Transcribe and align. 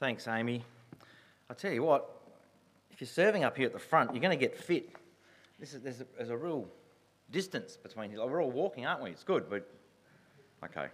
Thanks, 0.00 0.26
Amy. 0.26 0.64
I 1.50 1.52
tell 1.52 1.72
you 1.72 1.82
what, 1.82 2.22
if 2.90 3.02
you're 3.02 3.08
serving 3.08 3.44
up 3.44 3.54
here 3.54 3.66
at 3.66 3.74
the 3.74 3.78
front, 3.78 4.14
you're 4.14 4.22
going 4.22 4.30
to 4.30 4.42
get 4.42 4.56
fit. 4.56 4.88
Is, 5.60 5.72
there's, 5.72 6.00
a, 6.00 6.06
there's 6.16 6.30
a 6.30 6.36
real 6.38 6.66
distance 7.30 7.76
between 7.76 8.10
you. 8.10 8.24
We're 8.24 8.42
all 8.42 8.50
walking, 8.50 8.86
aren't 8.86 9.02
we? 9.02 9.10
It's 9.10 9.24
good, 9.24 9.50
but 9.50 9.70
okay. 10.64 10.86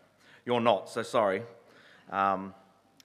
You're 0.45 0.61
not, 0.61 0.91
so 0.91 1.05
sorry. 1.05 1.43
Um, 2.11 2.53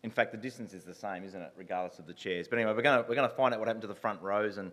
in 0.01 0.09
fact, 0.09 0.31
the 0.31 0.39
distance 0.39 0.73
is 0.73 0.83
the 0.83 0.95
same, 0.95 1.23
isn't 1.23 1.39
it, 1.39 1.53
regardless 1.55 1.99
of 1.99 2.07
the 2.07 2.15
chairs? 2.15 2.47
But 2.47 2.57
anyway, 2.57 2.73
we're 2.73 2.81
going 2.81 3.05
we're 3.07 3.13
to 3.13 3.29
find 3.29 3.53
out 3.53 3.59
what 3.59 3.67
happened 3.67 3.83
to 3.83 3.87
the 3.87 3.93
front 3.93 4.23
rows 4.23 4.57
and 4.57 4.71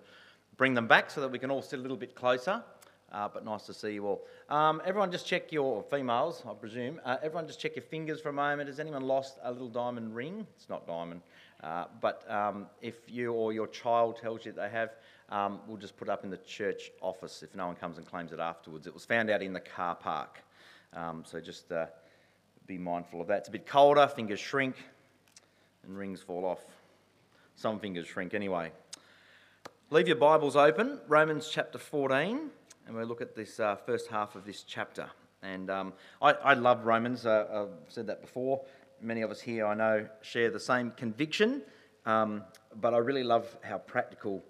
bring 0.57 0.73
them 0.73 0.89
back 0.89 1.11
so 1.11 1.21
that 1.21 1.31
we 1.31 1.39
can 1.39 1.51
all 1.51 1.61
sit 1.61 1.79
a 1.79 1.83
little 1.83 1.99
bit 1.99 2.15
closer. 2.15 2.63
Uh, 3.11 3.27
but 3.27 3.45
nice 3.45 3.65
to 3.65 3.73
see 3.73 3.93
you 3.93 4.07
all. 4.07 4.23
Um, 4.51 4.83
everyone, 4.85 5.11
just 5.11 5.27
check 5.27 5.51
your 5.51 5.83
females, 5.85 6.43
I 6.47 6.53
presume. 6.53 7.01
Uh, 7.05 7.17
everyone, 7.23 7.47
just 7.47 7.59
check 7.59 7.75
your 7.75 7.85
fingers 7.85 8.21
for 8.21 8.29
a 8.29 8.35
moment. 8.35 8.69
Has 8.69 8.79
anyone 8.79 9.03
lost 9.03 9.39
a 9.43 9.51
little 9.51 9.69
diamond 9.69 10.15
ring? 10.15 10.47
It's 10.57 10.69
not 10.69 10.87
diamond, 10.87 11.23
uh, 11.63 11.85
but 12.03 12.31
um, 12.31 12.67
if 12.83 12.97
you 13.07 13.33
or 13.33 13.55
your 13.55 13.67
child 13.67 14.19
tells 14.21 14.45
you 14.45 14.53
they 14.53 14.69
have, 14.69 14.91
um, 15.31 15.61
we'll 15.67 15.79
just 15.79 15.97
put 15.97 16.09
it 16.09 16.11
up 16.11 16.23
in 16.23 16.31
the 16.31 16.37
church 16.37 16.91
office 17.01 17.43
if 17.43 17.55
no 17.55 17.67
one 17.67 17.77
comes 17.77 17.97
and 17.97 18.07
claims 18.07 18.33
it 18.33 18.41
afterwards. 18.41 18.87
It 18.87 18.93
was 18.93 19.07
found 19.07 19.31
out 19.31 19.43
in 19.43 19.55
the 19.55 19.61
car 19.61 19.95
park, 19.95 20.43
um, 20.93 21.25
so 21.27 21.41
just 21.41 21.73
uh, 21.73 21.87
be 22.67 22.77
mindful 22.77 23.23
of 23.23 23.27
that. 23.29 23.39
It's 23.39 23.49
a 23.49 23.53
bit 23.53 23.67
colder, 23.67 24.07
fingers 24.07 24.41
shrink, 24.41 24.77
and 25.87 25.97
rings 25.97 26.21
fall 26.21 26.45
off. 26.45 26.61
Some 27.57 27.81
fingers 27.81 28.07
shrink 28.07 28.35
anyway. 28.35 28.71
Leave 29.91 30.09
your 30.09 30.17
Bibles 30.17 30.57
open, 30.57 31.01
Romans 31.09 31.49
chapter 31.51 31.79
14 31.79 32.51
and 32.89 32.97
we'll 32.97 33.07
look 33.07 33.21
at 33.21 33.37
this 33.37 33.61
uh, 33.61 33.77
first 33.77 34.09
half 34.09 34.35
of 34.35 34.47
this 34.47 34.63
chapter. 34.63 35.11
And 35.43 35.71
um, 35.71 35.93
I, 36.23 36.33
I, 36.33 36.55
love 36.55 36.87
Romans. 36.87 37.27
Uh, 37.27 37.67
I've 37.69 37.93
said 37.93 38.07
that 38.07 38.23
before. 38.23 38.63
Many 39.03 39.21
of 39.21 39.31
us 39.31 39.43
here, 39.43 39.67
I 39.67 39.75
know, 39.75 40.09
share 40.23 40.51
the 40.51 40.59
same 40.59 40.93
conviction. 40.97 41.61
Um, 42.07 42.43
but 42.81 42.95
I 42.95 42.99
really 42.99 43.23
love 43.23 43.47
how 43.61 43.77
practical 43.77 44.43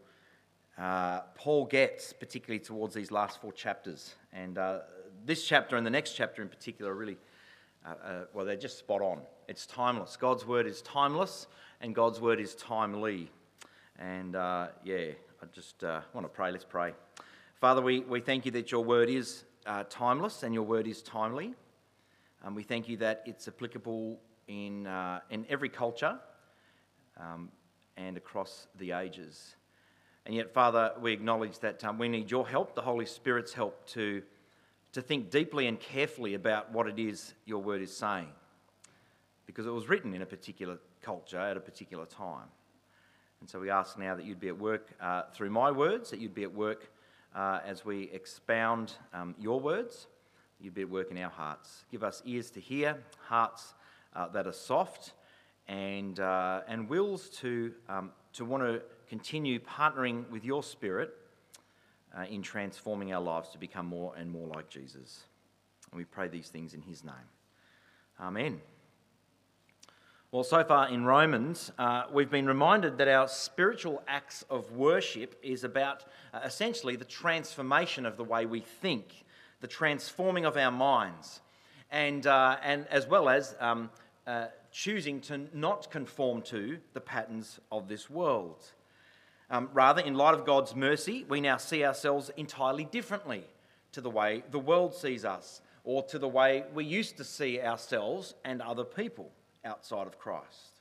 uh, 0.79 1.23
Paul 1.35 1.67
gets, 1.67 2.13
particularly 2.13 2.61
towards 2.61 2.95
these 2.95 3.11
last 3.11 3.41
four 3.41 3.53
chapters. 3.53 4.15
And 4.33 4.57
uh, 4.57 4.79
this 5.27 5.45
chapter 5.45 5.77
and 5.77 5.85
the 5.85 5.91
next 5.91 6.13
chapter 6.13 6.41
in 6.41 6.49
particular 6.49 6.95
really, 6.95 7.17
uh, 7.85 7.89
uh, 7.89 8.25
well, 8.33 8.47
they're 8.47 8.55
just 8.55 8.79
spot 8.79 9.03
on. 9.03 9.19
It's 9.49 9.67
timeless. 9.67 10.17
God's 10.17 10.47
word 10.47 10.69
is 10.69 10.81
timeless, 10.83 11.49
and 11.81 11.93
God's 11.93 12.21
word 12.21 12.39
is 12.39 12.55
timely. 12.55 13.33
And 13.99 14.35
yeah, 14.35 15.11
I 15.43 15.47
just 15.53 15.83
want 15.83 16.25
to 16.25 16.29
pray. 16.29 16.53
Let's 16.53 16.65
pray. 16.65 16.93
Father, 17.61 17.83
we, 17.83 18.01
we 18.01 18.21
thank 18.21 18.47
you 18.47 18.53
that 18.53 18.71
your 18.71 18.85
word 18.85 19.11
is 19.11 19.43
uh, 19.67 19.83
timeless 19.91 20.45
and 20.45 20.55
your 20.55 20.63
word 20.63 20.87
is 20.87 21.03
timely. 21.03 21.55
Um, 22.45 22.55
we 22.55 22.63
thank 22.63 22.89
you 22.89 22.97
that 22.99 23.25
it's 23.27 23.49
applicable 23.49 24.21
in, 24.47 24.87
uh, 24.87 25.19
in 25.31 25.45
every 25.49 25.69
culture 25.69 26.21
um, 27.17 27.49
and 27.97 28.17
across 28.17 28.69
the 28.79 28.93
ages. 28.93 29.57
And 30.25 30.37
yet, 30.37 30.55
Father, 30.55 30.93
we 31.01 31.13
acknowledge 31.13 31.59
that 31.59 31.83
um, 31.85 31.99
we 31.99 32.09
need 32.09 32.31
your 32.31 32.47
help, 32.47 32.77
the 32.77 32.81
Holy 32.81 33.07
Spirit's 33.07 33.53
help, 33.53 33.85
to, 33.89 34.23
to 34.93 35.03
think 35.03 35.29
deeply 35.29 35.67
and 35.67 35.81
carefully 35.81 36.35
about 36.35 36.71
what 36.71 36.87
it 36.87 37.01
is 37.01 37.35
your 37.45 37.61
word 37.61 37.83
is 37.83 37.93
saying. 37.93 38.29
Because 39.47 39.67
it 39.67 39.73
was 39.73 39.89
written 39.89 40.15
in 40.15 40.23
a 40.23 40.27
particular 40.27 40.79
culture 41.03 41.41
at 41.41 41.57
a 41.57 41.61
particular 41.61 42.07
time. 42.07 42.47
And 43.41 43.51
so 43.51 43.59
we 43.59 43.69
ask 43.69 43.99
now 43.99 44.15
that 44.15 44.25
you'd 44.25 44.39
be 44.39 44.47
at 44.47 44.59
work 44.59 44.93
uh, 45.01 45.23
through 45.35 45.51
my 45.51 45.73
words, 45.73 46.11
that 46.11 46.21
you'd 46.21 46.37
be 46.37 46.45
at 46.45 46.55
work 46.55 46.89
uh, 47.35 47.61
as 47.65 47.85
we 47.85 48.11
expound 48.13 48.95
um, 49.13 49.35
your 49.39 49.61
words. 49.61 50.07
You'd 50.61 50.75
be 50.75 50.83
at 50.83 50.91
work 50.91 51.11
in 51.11 51.19
our 51.19 51.31
hearts. 51.31 51.85
Give 51.91 52.03
us 52.03 52.23
ears 52.25 52.51
to 52.51 52.61
hear, 52.61 52.99
hearts 53.27 53.75
uh, 54.15 54.29
that 54.29 54.47
are 54.47 54.53
soft, 54.53 55.13
and, 55.69 56.19
uh, 56.19 56.63
and 56.67 56.89
wills 56.89 57.29
to, 57.41 57.73
um, 57.89 58.11
to 58.33 58.45
want 58.45 58.63
to 58.65 58.83
continue 59.09 59.61
partnering 59.61 60.29
with 60.31 60.45
your 60.45 60.63
Spirit 60.63 61.15
uh, 62.17 62.23
in 62.23 62.43
transforming 62.43 63.13
our 63.13 63.21
lives 63.21 63.51
to 63.51 63.59
become 63.59 63.87
more 63.87 64.15
and 64.17 64.31
more 64.31 64.49
like 64.49 64.69
Jesus. 64.69 65.25
And 65.91 65.99
we 65.99 66.05
pray 66.05 66.29
these 66.29 66.49
things 66.49 66.75
in 66.75 66.83
his 66.83 67.05
name. 67.05 67.15
Amen. 68.21 68.61
Well, 70.31 70.45
so 70.45 70.63
far 70.63 70.91
in 70.91 71.07
Romans, 71.07 71.73
uh, 71.79 72.03
we've 72.13 72.29
been 72.29 72.45
reminded 72.45 72.99
that 72.99 73.09
our 73.09 73.29
spiritual 73.29 74.03
acts 74.07 74.45
of 74.51 74.71
worship 74.73 75.39
is 75.43 75.65
about 75.65 76.05
uh, 76.35 76.41
essentially 76.45 76.97
the 76.97 77.07
transformation 77.07 78.05
of 78.05 78.19
the 78.19 78.25
way 78.25 78.45
we 78.45 78.61
think, 78.61 79.25
the 79.63 79.67
transforming 79.67 80.45
of 80.45 80.59
our 80.59 80.71
minds, 80.71 81.41
and, 81.91 82.27
uh, 82.27 82.59
and 82.63 82.87
as 82.89 83.07
well 83.07 83.31
as 83.31 83.57
um, 83.59 83.89
uh, 84.27 84.49
choosing 84.71 85.23
to 85.23 85.47
not 85.55 85.91
conform 85.91 86.43
to 86.43 86.77
the 86.93 87.01
patterns 87.01 87.59
of 87.73 87.89
this 87.89 88.11
world. 88.11 88.63
Um, 89.49 89.71
rather, 89.73 90.03
in 90.03 90.13
light 90.13 90.35
of 90.35 90.45
God's 90.45 90.77
mercy, 90.77 91.25
we 91.27 91.41
now 91.41 91.57
see 91.57 91.87
ourselves 91.87 92.31
entirely 92.37 92.85
differently 92.85 93.45
to 93.93 94.03
the 94.03 94.11
way 94.11 94.43
the 94.51 94.59
world 94.59 94.95
sees 94.95 95.25
us 95.25 95.63
or 95.85 96.03
to 96.03 96.19
the 96.19 96.29
way 96.29 96.65
we 96.75 96.85
used 96.85 97.17
to 97.17 97.25
see 97.25 97.63
ourselves 97.63 98.35
and 98.45 98.61
other 98.61 98.85
people 98.85 99.33
outside 99.65 100.07
of 100.07 100.19
Christ. 100.19 100.79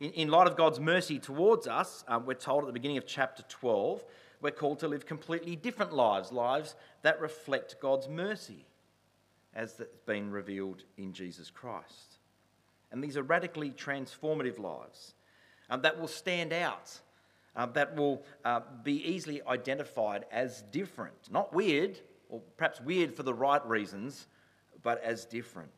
In, 0.00 0.10
in 0.12 0.28
light 0.28 0.46
of 0.46 0.56
God's 0.56 0.80
mercy 0.80 1.18
towards 1.18 1.66
us, 1.66 2.04
um, 2.08 2.26
we're 2.26 2.34
told 2.34 2.64
at 2.64 2.66
the 2.66 2.72
beginning 2.72 2.98
of 2.98 3.06
chapter 3.06 3.42
12, 3.48 4.04
we're 4.40 4.50
called 4.50 4.80
to 4.80 4.88
live 4.88 5.06
completely 5.06 5.56
different 5.56 5.92
lives, 5.92 6.32
lives 6.32 6.74
that 7.02 7.20
reflect 7.20 7.76
God's 7.80 8.08
mercy 8.08 8.66
as 9.54 9.74
that's 9.74 9.96
been 10.06 10.30
revealed 10.30 10.82
in 10.98 11.12
Jesus 11.12 11.50
Christ. 11.50 12.18
And 12.90 13.02
these 13.02 13.16
are 13.16 13.22
radically 13.22 13.70
transformative 13.70 14.58
lives 14.58 15.14
um, 15.70 15.82
that 15.82 15.98
will 15.98 16.08
stand 16.08 16.52
out, 16.52 17.00
uh, 17.56 17.66
that 17.66 17.96
will 17.96 18.22
uh, 18.44 18.60
be 18.82 18.96
easily 19.08 19.40
identified 19.46 20.26
as 20.30 20.62
different. 20.72 21.30
Not 21.30 21.52
weird, 21.52 21.98
or 22.28 22.40
perhaps 22.56 22.80
weird 22.80 23.14
for 23.14 23.22
the 23.22 23.34
right 23.34 23.64
reasons, 23.66 24.26
but 24.82 25.02
as 25.02 25.24
different 25.24 25.70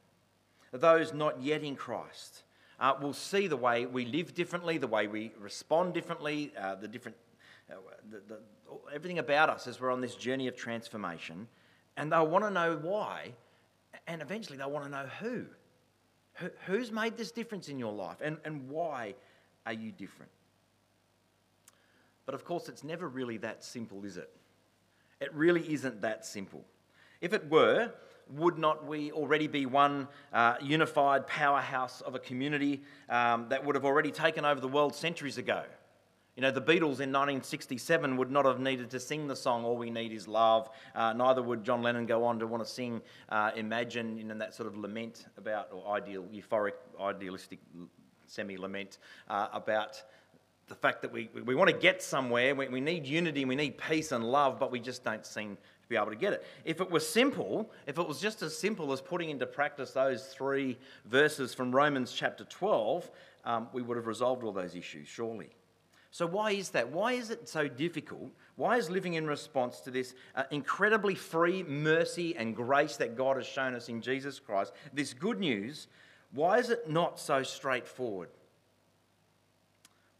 those 0.72 1.12
not 1.12 1.42
yet 1.42 1.62
in 1.62 1.76
Christ 1.76 2.42
uh, 2.80 2.94
will 3.00 3.12
see 3.12 3.46
the 3.46 3.56
way 3.56 3.86
we 3.86 4.04
live 4.04 4.34
differently, 4.34 4.78
the 4.78 4.86
way 4.86 5.06
we 5.06 5.32
respond 5.38 5.94
differently, 5.94 6.52
uh, 6.58 6.74
the 6.74 6.88
different, 6.88 7.16
uh, 7.70 7.74
the, 8.10 8.20
the, 8.28 8.38
everything 8.94 9.18
about 9.18 9.48
us 9.48 9.66
as 9.66 9.80
we're 9.80 9.92
on 9.92 10.00
this 10.00 10.14
journey 10.14 10.48
of 10.48 10.56
transformation. 10.56 11.48
And 11.96 12.12
they'll 12.12 12.26
want 12.26 12.44
to 12.44 12.50
know 12.50 12.78
why, 12.82 13.32
and 14.06 14.20
eventually 14.20 14.58
they'll 14.58 14.70
want 14.70 14.84
to 14.84 14.90
know 14.90 15.06
who. 15.20 15.46
who. 16.34 16.50
Who's 16.66 16.92
made 16.92 17.16
this 17.16 17.30
difference 17.30 17.68
in 17.68 17.78
your 17.78 17.92
life, 17.92 18.18
and, 18.20 18.36
and 18.44 18.68
why 18.68 19.14
are 19.64 19.72
you 19.72 19.92
different? 19.92 20.30
But 22.26 22.34
of 22.34 22.44
course, 22.44 22.68
it's 22.68 22.84
never 22.84 23.08
really 23.08 23.38
that 23.38 23.64
simple, 23.64 24.04
is 24.04 24.16
it? 24.16 24.30
It 25.20 25.32
really 25.32 25.72
isn't 25.72 26.02
that 26.02 26.26
simple. 26.26 26.64
If 27.20 27.32
it 27.32 27.48
were, 27.48 27.92
would 28.30 28.58
not 28.58 28.86
we 28.86 29.12
already 29.12 29.46
be 29.46 29.66
one 29.66 30.08
uh, 30.32 30.54
unified 30.60 31.26
powerhouse 31.26 32.00
of 32.00 32.14
a 32.14 32.18
community 32.18 32.82
um, 33.08 33.46
that 33.48 33.64
would 33.64 33.74
have 33.74 33.84
already 33.84 34.10
taken 34.10 34.44
over 34.44 34.60
the 34.60 34.68
world 34.68 34.94
centuries 34.94 35.38
ago? 35.38 35.62
You 36.36 36.42
know, 36.42 36.50
the 36.50 36.60
Beatles 36.60 37.00
in 37.00 37.12
1967 37.12 38.18
would 38.18 38.30
not 38.30 38.44
have 38.44 38.60
needed 38.60 38.90
to 38.90 39.00
sing 39.00 39.26
the 39.26 39.34
song 39.34 39.64
All 39.64 39.78
We 39.78 39.88
Need 39.88 40.12
Is 40.12 40.28
Love. 40.28 40.68
Uh, 40.94 41.14
neither 41.14 41.42
would 41.42 41.64
John 41.64 41.82
Lennon 41.82 42.04
go 42.04 42.24
on 42.24 42.38
to 42.40 42.46
want 42.46 42.62
to 42.62 42.68
sing 42.68 43.00
uh, 43.30 43.52
Imagine, 43.56 44.18
you 44.18 44.24
know, 44.24 44.36
that 44.36 44.54
sort 44.54 44.66
of 44.66 44.76
lament 44.76 45.26
about, 45.38 45.68
or 45.72 45.96
ideal, 45.96 46.24
euphoric, 46.24 46.72
idealistic 47.00 47.58
semi 48.26 48.58
lament 48.58 48.98
uh, 49.28 49.48
about 49.54 50.02
the 50.68 50.74
fact 50.74 51.00
that 51.02 51.12
we, 51.12 51.30
we 51.44 51.54
want 51.54 51.70
to 51.70 51.76
get 51.76 52.02
somewhere. 52.02 52.54
We, 52.54 52.68
we 52.68 52.80
need 52.80 53.06
unity, 53.06 53.46
we 53.46 53.56
need 53.56 53.78
peace 53.78 54.12
and 54.12 54.22
love, 54.22 54.58
but 54.58 54.70
we 54.70 54.80
just 54.80 55.04
don't 55.04 55.24
seem 55.24 55.56
to 55.86 55.88
be 55.88 55.96
able 55.96 56.10
to 56.10 56.16
get 56.16 56.32
it. 56.32 56.44
If 56.64 56.80
it 56.80 56.90
was 56.90 57.08
simple, 57.08 57.70
if 57.86 57.98
it 57.98 58.06
was 58.06 58.20
just 58.20 58.42
as 58.42 58.56
simple 58.56 58.92
as 58.92 59.00
putting 59.00 59.30
into 59.30 59.46
practice 59.46 59.92
those 59.92 60.26
three 60.26 60.78
verses 61.06 61.54
from 61.54 61.74
Romans 61.74 62.12
chapter 62.12 62.44
12, 62.44 63.10
um, 63.44 63.68
we 63.72 63.82
would 63.82 63.96
have 63.96 64.06
resolved 64.06 64.42
all 64.42 64.52
those 64.52 64.74
issues, 64.74 65.06
surely. 65.06 65.50
So, 66.10 66.26
why 66.26 66.52
is 66.52 66.70
that? 66.70 66.90
Why 66.90 67.12
is 67.12 67.30
it 67.30 67.48
so 67.48 67.68
difficult? 67.68 68.30
Why 68.56 68.78
is 68.78 68.90
living 68.90 69.14
in 69.14 69.26
response 69.26 69.80
to 69.80 69.90
this 69.90 70.14
uh, 70.34 70.44
incredibly 70.50 71.14
free 71.14 71.62
mercy 71.62 72.34
and 72.36 72.56
grace 72.56 72.96
that 72.96 73.16
God 73.16 73.36
has 73.36 73.46
shown 73.46 73.74
us 73.74 73.88
in 73.88 74.00
Jesus 74.00 74.38
Christ, 74.38 74.72
this 74.92 75.12
good 75.12 75.38
news, 75.38 75.88
why 76.32 76.58
is 76.58 76.70
it 76.70 76.88
not 76.88 77.20
so 77.20 77.42
straightforward? 77.42 78.30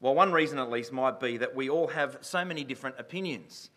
Well, 0.00 0.14
one 0.14 0.32
reason 0.32 0.58
at 0.58 0.70
least 0.70 0.92
might 0.92 1.18
be 1.18 1.38
that 1.38 1.54
we 1.54 1.70
all 1.70 1.88
have 1.88 2.18
so 2.20 2.44
many 2.44 2.62
different 2.62 2.96
opinions. 2.98 3.70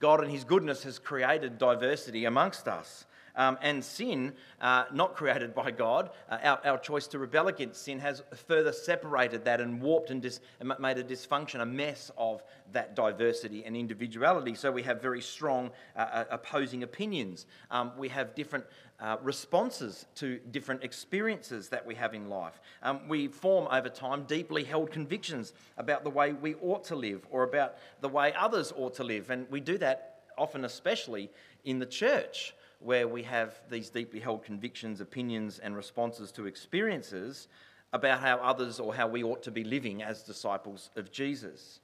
God, 0.00 0.24
in 0.24 0.30
His 0.30 0.44
goodness, 0.44 0.82
has 0.84 0.98
created 0.98 1.58
diversity 1.58 2.24
amongst 2.24 2.66
us. 2.66 3.04
Um, 3.40 3.56
and 3.62 3.82
sin, 3.82 4.34
uh, 4.60 4.84
not 4.92 5.14
created 5.14 5.54
by 5.54 5.70
God, 5.70 6.10
uh, 6.28 6.36
our, 6.42 6.60
our 6.62 6.78
choice 6.78 7.06
to 7.06 7.18
rebel 7.18 7.48
against 7.48 7.82
sin 7.82 7.98
has 7.98 8.22
further 8.46 8.70
separated 8.70 9.46
that 9.46 9.62
and 9.62 9.80
warped 9.80 10.10
and, 10.10 10.20
dis- 10.20 10.40
and 10.60 10.70
made 10.78 10.98
a 10.98 11.02
dysfunction, 11.02 11.62
a 11.62 11.64
mess 11.64 12.10
of 12.18 12.42
that 12.74 12.94
diversity 12.94 13.64
and 13.64 13.74
individuality. 13.74 14.54
So 14.54 14.70
we 14.70 14.82
have 14.82 15.00
very 15.00 15.22
strong 15.22 15.70
uh, 15.96 16.00
uh 16.00 16.24
opposing 16.30 16.82
opinions. 16.82 17.46
Um, 17.70 17.92
we 17.96 18.10
have 18.10 18.34
different 18.34 18.66
uh, 19.00 19.16
responses 19.22 20.04
to 20.16 20.38
different 20.50 20.84
experiences 20.84 21.70
that 21.70 21.86
we 21.86 21.94
have 21.94 22.12
in 22.12 22.28
life. 22.28 22.60
Um, 22.82 23.08
we 23.08 23.26
form 23.26 23.68
over 23.72 23.88
time 23.88 24.24
deeply 24.24 24.64
held 24.64 24.90
convictions 24.90 25.54
about 25.78 26.04
the 26.04 26.10
way 26.10 26.34
we 26.34 26.56
ought 26.56 26.84
to 26.84 26.94
live 26.94 27.26
or 27.30 27.44
about 27.44 27.76
the 28.02 28.08
way 28.10 28.34
others 28.38 28.70
ought 28.76 28.92
to 28.96 29.04
live. 29.04 29.30
And 29.30 29.50
we 29.50 29.60
do 29.60 29.78
that 29.78 30.24
often, 30.36 30.66
especially 30.66 31.30
in 31.64 31.78
the 31.78 31.86
church, 31.86 32.54
where 32.80 33.06
we 33.06 33.22
have 33.22 33.60
these 33.70 33.90
deeply 33.90 34.20
held 34.20 34.42
convictions, 34.42 35.00
opinions, 35.00 35.58
and 35.58 35.76
responses 35.76 36.32
to 36.32 36.46
experiences 36.46 37.48
about 37.92 38.20
how 38.20 38.36
others 38.38 38.80
or 38.80 38.94
how 38.94 39.06
we 39.06 39.22
ought 39.22 39.42
to 39.42 39.50
be 39.50 39.64
living 39.64 40.02
as 40.02 40.22
disciples 40.22 40.90
of 40.96 41.12
Jesus. 41.12 41.80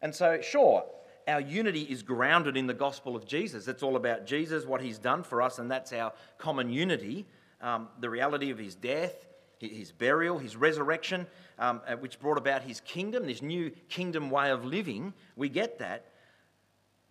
And 0.00 0.14
so, 0.14 0.40
sure, 0.40 0.84
our 1.26 1.40
unity 1.40 1.82
is 1.82 2.02
grounded 2.02 2.56
in 2.56 2.66
the 2.66 2.74
gospel 2.74 3.16
of 3.16 3.26
Jesus. 3.26 3.68
It's 3.68 3.82
all 3.82 3.96
about 3.96 4.26
Jesus, 4.26 4.64
what 4.64 4.80
he's 4.80 4.98
done 4.98 5.22
for 5.22 5.42
us, 5.42 5.58
and 5.58 5.70
that's 5.70 5.92
our 5.92 6.12
common 6.38 6.70
unity. 6.70 7.26
Um, 7.60 7.88
the 8.00 8.08
reality 8.08 8.50
of 8.50 8.58
his 8.58 8.74
death, 8.74 9.26
his 9.58 9.90
burial, 9.90 10.38
his 10.38 10.56
resurrection, 10.56 11.26
um, 11.58 11.80
uh, 11.86 11.96
which 11.96 12.20
brought 12.20 12.38
about 12.38 12.62
his 12.62 12.80
kingdom, 12.80 13.26
this 13.26 13.42
new 13.42 13.70
kingdom 13.88 14.30
way 14.30 14.50
of 14.50 14.64
living. 14.64 15.12
We 15.36 15.48
get 15.48 15.78
that. 15.80 16.06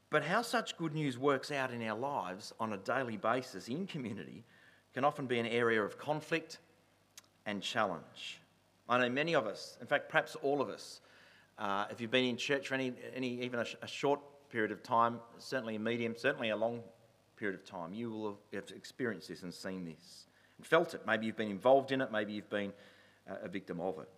But 0.09 0.23
how 0.23 0.41
such 0.41 0.77
good 0.77 0.93
news 0.93 1.17
works 1.17 1.51
out 1.51 1.71
in 1.71 1.83
our 1.83 1.97
lives 1.97 2.53
on 2.59 2.73
a 2.73 2.77
daily 2.77 3.17
basis 3.17 3.67
in 3.67 3.87
community 3.87 4.45
can 4.93 5.03
often 5.03 5.27
be 5.27 5.37
an 5.39 5.45
area 5.45 5.83
of 5.83 5.97
conflict 5.97 6.59
and 7.45 7.61
challenge. 7.61 8.39
I 8.89 8.97
know 8.99 9.09
many 9.09 9.35
of 9.35 9.45
us, 9.45 9.77
in 9.81 9.87
fact, 9.87 10.09
perhaps 10.09 10.35
all 10.35 10.61
of 10.61 10.69
us, 10.69 11.01
uh, 11.59 11.85
if 11.91 11.99
you've 11.99 12.11
been 12.11 12.23
in 12.23 12.37
church 12.37 12.69
for 12.69 12.75
any, 12.75 12.93
any 13.13 13.41
even 13.41 13.59
a, 13.59 13.65
sh- 13.65 13.75
a, 13.81 13.87
short 13.87 14.21
period 14.49 14.71
of 14.71 14.81
time, 14.81 15.19
certainly 15.39 15.75
a 15.75 15.79
medium, 15.79 16.15
certainly 16.15 16.49
a 16.49 16.55
long 16.55 16.81
period 17.35 17.59
of 17.59 17.65
time, 17.65 17.93
you 17.93 18.09
will 18.09 18.39
have 18.53 18.63
experienced 18.75 19.27
this 19.27 19.43
and 19.43 19.53
seen 19.53 19.83
this 19.83 20.27
and 20.57 20.65
felt 20.65 20.93
it. 20.93 21.01
Maybe 21.05 21.25
you've 21.25 21.35
been 21.35 21.49
involved 21.49 21.91
in 21.91 21.99
it, 21.99 22.11
maybe 22.11 22.31
you've 22.31 22.49
been 22.49 22.71
uh, 23.29 23.35
a 23.43 23.49
victim 23.49 23.81
of 23.81 23.99
it. 23.99 24.09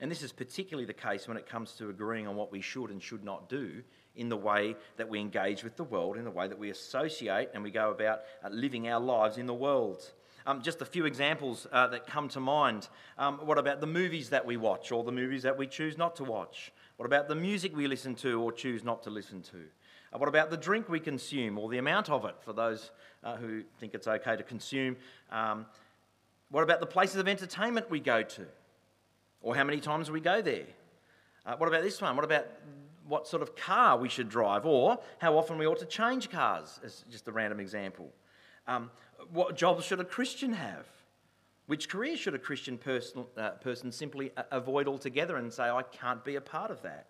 And 0.00 0.10
this 0.10 0.22
is 0.22 0.32
particularly 0.32 0.86
the 0.86 0.94
case 0.94 1.28
when 1.28 1.36
it 1.36 1.46
comes 1.46 1.72
to 1.74 1.88
agreeing 1.88 2.26
on 2.26 2.34
what 2.34 2.50
we 2.50 2.60
should 2.60 2.90
and 2.90 3.00
should 3.00 3.22
not 3.22 3.48
do 3.48 3.82
in 4.16 4.28
the 4.28 4.36
way 4.36 4.76
that 4.96 5.08
we 5.08 5.20
engage 5.20 5.64
with 5.64 5.76
the 5.76 5.84
world, 5.84 6.16
in 6.16 6.24
the 6.24 6.30
way 6.30 6.46
that 6.48 6.58
we 6.58 6.70
associate 6.70 7.48
and 7.54 7.62
we 7.62 7.70
go 7.70 7.90
about 7.90 8.20
uh, 8.44 8.48
living 8.50 8.88
our 8.88 9.00
lives 9.00 9.38
in 9.38 9.46
the 9.46 9.54
world. 9.54 10.12
Um, 10.44 10.60
just 10.60 10.82
a 10.82 10.84
few 10.84 11.06
examples 11.06 11.66
uh, 11.72 11.86
that 11.88 12.06
come 12.06 12.28
to 12.30 12.40
mind. 12.40 12.88
Um, 13.16 13.38
what 13.46 13.58
about 13.58 13.80
the 13.80 13.86
movies 13.86 14.30
that 14.30 14.44
we 14.44 14.56
watch 14.56 14.90
or 14.90 15.04
the 15.04 15.12
movies 15.12 15.44
that 15.44 15.56
we 15.56 15.66
choose 15.66 15.96
not 15.96 16.16
to 16.16 16.24
watch? 16.24 16.72
What 16.96 17.06
about 17.06 17.28
the 17.28 17.34
music 17.36 17.76
we 17.76 17.86
listen 17.86 18.14
to 18.16 18.40
or 18.40 18.52
choose 18.52 18.82
not 18.82 19.04
to 19.04 19.10
listen 19.10 19.42
to? 19.42 19.58
Uh, 20.12 20.18
what 20.18 20.28
about 20.28 20.50
the 20.50 20.56
drink 20.56 20.88
we 20.88 21.00
consume 21.00 21.58
or 21.58 21.70
the 21.70 21.78
amount 21.78 22.10
of 22.10 22.24
it 22.24 22.34
for 22.40 22.52
those 22.52 22.90
uh, 23.22 23.36
who 23.36 23.62
think 23.78 23.94
it's 23.94 24.08
okay 24.08 24.36
to 24.36 24.42
consume? 24.42 24.96
Um, 25.30 25.66
what 26.50 26.62
about 26.62 26.80
the 26.80 26.86
places 26.86 27.16
of 27.16 27.28
entertainment 27.28 27.88
we 27.88 28.00
go 28.00 28.22
to 28.22 28.46
or 29.40 29.56
how 29.56 29.64
many 29.64 29.80
times 29.80 30.10
we 30.10 30.20
go 30.20 30.42
there? 30.42 30.66
Uh, 31.46 31.56
what 31.56 31.68
about 31.68 31.82
this 31.82 32.00
one? 32.00 32.14
What 32.14 32.24
about 32.24 32.46
what 33.06 33.26
sort 33.26 33.42
of 33.42 33.56
car 33.56 33.96
we 33.98 34.08
should 34.08 34.28
drive 34.28 34.64
or 34.64 34.98
how 35.18 35.36
often 35.36 35.58
we 35.58 35.66
ought 35.66 35.78
to 35.78 35.86
change 35.86 36.30
cars, 36.30 36.80
as 36.84 37.04
just 37.10 37.28
a 37.28 37.32
random 37.32 37.60
example? 37.60 38.12
Um, 38.66 38.90
what 39.32 39.56
jobs 39.56 39.84
should 39.84 40.00
a 40.00 40.04
Christian 40.04 40.52
have? 40.52 40.86
Which 41.66 41.88
career 41.88 42.16
should 42.16 42.34
a 42.34 42.38
Christian 42.38 42.76
person, 42.76 43.24
uh, 43.36 43.50
person 43.50 43.92
simply 43.92 44.32
avoid 44.50 44.88
altogether 44.88 45.36
and 45.36 45.52
say, 45.52 45.64
I 45.64 45.82
can't 45.82 46.24
be 46.24 46.36
a 46.36 46.40
part 46.40 46.70
of 46.70 46.82
that? 46.82 47.06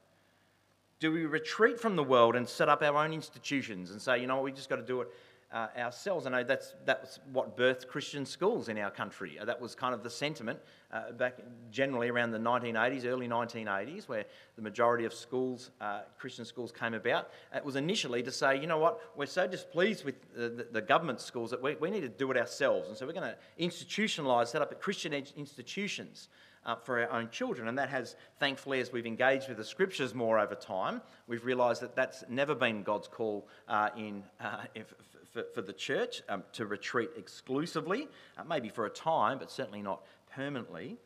Do 1.01 1.11
we 1.11 1.25
retreat 1.25 1.81
from 1.81 1.97
the 1.97 2.05
world 2.05 2.37
and 2.37 2.49
set 2.49 2.69
up 2.69 2.83
our 2.83 2.97
own 2.97 3.13
institutions 3.13 3.91
and 3.91 4.01
say, 4.01 4.21
you 4.21 4.27
know 4.27 4.37
what, 4.37 4.45
we 4.45 4.53
just 4.53 4.69
got 4.69 4.77
to 4.77 4.83
do 4.83 5.01
it 5.01 5.09
uh, 5.53 5.69
ourselves. 5.77 6.27
I 6.27 6.31
know 6.31 6.45
that's, 6.45 6.75
that's 6.85 7.21
what 7.33 7.57
birthed 7.57 7.89
Christian 7.89 8.25
schools 8.25 8.69
in 8.69 8.79
our 8.79 8.91
country. 8.91 9.39
Uh, 9.39 9.45
that 9.45 9.61
was 9.61 9.75
kind 9.75 9.95
of 9.95 10.03
the 10.03 10.11
sentiment 10.11 10.59
uh, 10.93 11.13
back 11.13 11.39
generally 11.71 12.09
around 12.09 12.31
the 12.31 12.39
1980s, 12.39 13.05
early 13.05 13.29
1980s, 13.29 14.09
where 14.09 14.25
the 14.57 14.63
majority 14.63 15.05
of 15.05 15.13
schools, 15.13 15.71
uh, 15.81 16.01
Christian 16.19 16.45
schools, 16.45 16.73
came 16.73 16.95
about. 16.95 17.31
It 17.55 17.65
was 17.65 17.77
initially 17.77 18.23
to 18.23 18.33
say, 18.33 18.61
you 18.61 18.67
know 18.67 18.79
what, 18.79 19.01
we're 19.17 19.27
so 19.27 19.47
displeased 19.47 20.05
with 20.05 20.15
the, 20.35 20.67
the 20.71 20.83
government 20.83 21.21
schools 21.21 21.51
that 21.51 21.63
we, 21.63 21.75
we 21.77 21.91
need 21.91 22.03
to 22.03 22.09
do 22.09 22.31
it 22.31 22.37
ourselves. 22.37 22.89
And 22.89 22.97
so 22.97 23.07
we're 23.07 23.13
going 23.13 23.31
to 23.31 23.37
institutionalise, 23.63 24.49
set 24.49 24.63
up 24.63 24.81
Christian 24.81 25.13
institutions 25.13 26.29
uh, 26.65 26.77
for 26.77 27.01
our 27.01 27.11
own 27.11 27.29
children. 27.31 27.69
And 27.69 27.79
that 27.79 27.89
has, 27.89 28.17
thankfully, 28.39 28.81
as 28.81 28.93
we've 28.93 29.07
engaged 29.07 29.49
with 29.49 29.59
the 29.59 29.65
scriptures 29.65 30.15
more 30.15 30.39
over 30.39 30.55
time, 30.55 31.03
we've 31.27 31.45
realised 31.45 31.83
that 31.83 31.97
that's 31.97 32.25
never 32.29 32.55
been 32.55 32.83
God's 32.83 33.09
call 33.09 33.49
uh, 33.69 33.91
in, 33.97 34.23
uh, 34.41 34.59
if, 34.75 34.95
for, 35.33 35.45
for, 35.55 35.63
the 35.63 35.73
church 35.73 36.23
um, 36.29 36.45
to 36.53 36.67
retreat 36.67 37.11
exclusively, 37.17 38.09
uh, 38.37 38.45
maybe 38.45 38.69
for 38.69 38.87
a 38.87 38.91
time, 38.91 39.39
but 39.39 39.51
certainly 39.51 39.83
not 39.83 40.03
permanently. 40.35 40.97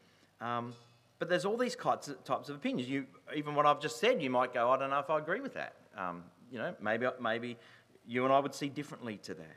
Um, 0.40 0.74
but 1.18 1.28
there's 1.28 1.44
all 1.44 1.56
these 1.56 1.76
types 1.76 2.08
of, 2.08 2.50
opinions. 2.50 2.88
You, 2.90 3.06
even 3.34 3.54
what 3.54 3.64
I've 3.66 3.80
just 3.80 3.98
said, 3.98 4.20
you 4.20 4.30
might 4.30 4.52
go, 4.52 4.70
I 4.70 4.76
don't 4.76 4.90
know 4.90 4.98
if 4.98 5.08
I 5.08 5.18
agree 5.18 5.40
with 5.40 5.54
that. 5.54 5.74
Um, 5.96 6.24
you 6.50 6.58
know, 6.58 6.74
maybe, 6.80 7.06
maybe 7.20 7.56
you 8.06 8.24
and 8.24 8.32
I 8.32 8.38
would 8.38 8.54
see 8.54 8.68
differently 8.68 9.16
to 9.18 9.34
that. 9.34 9.56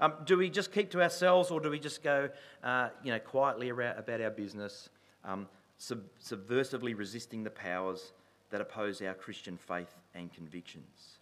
Um, 0.00 0.14
do 0.24 0.36
we 0.36 0.48
just 0.48 0.72
keep 0.72 0.90
to 0.90 1.02
ourselves 1.02 1.50
or 1.50 1.60
do 1.60 1.70
we 1.70 1.80
just 1.80 2.04
go, 2.04 2.28
uh, 2.62 2.90
you 3.02 3.10
know, 3.10 3.18
quietly 3.18 3.70
about 3.70 4.20
our 4.20 4.30
business 4.30 4.90
um, 5.24 5.48
sub- 5.76 6.04
subversively 6.22 6.96
resisting 6.96 7.42
the 7.42 7.50
powers 7.50 8.12
that 8.50 8.60
oppose 8.60 9.02
our 9.02 9.14
Christian 9.14 9.56
faith 9.56 9.94
and 10.14 10.32
convictions. 10.32 11.17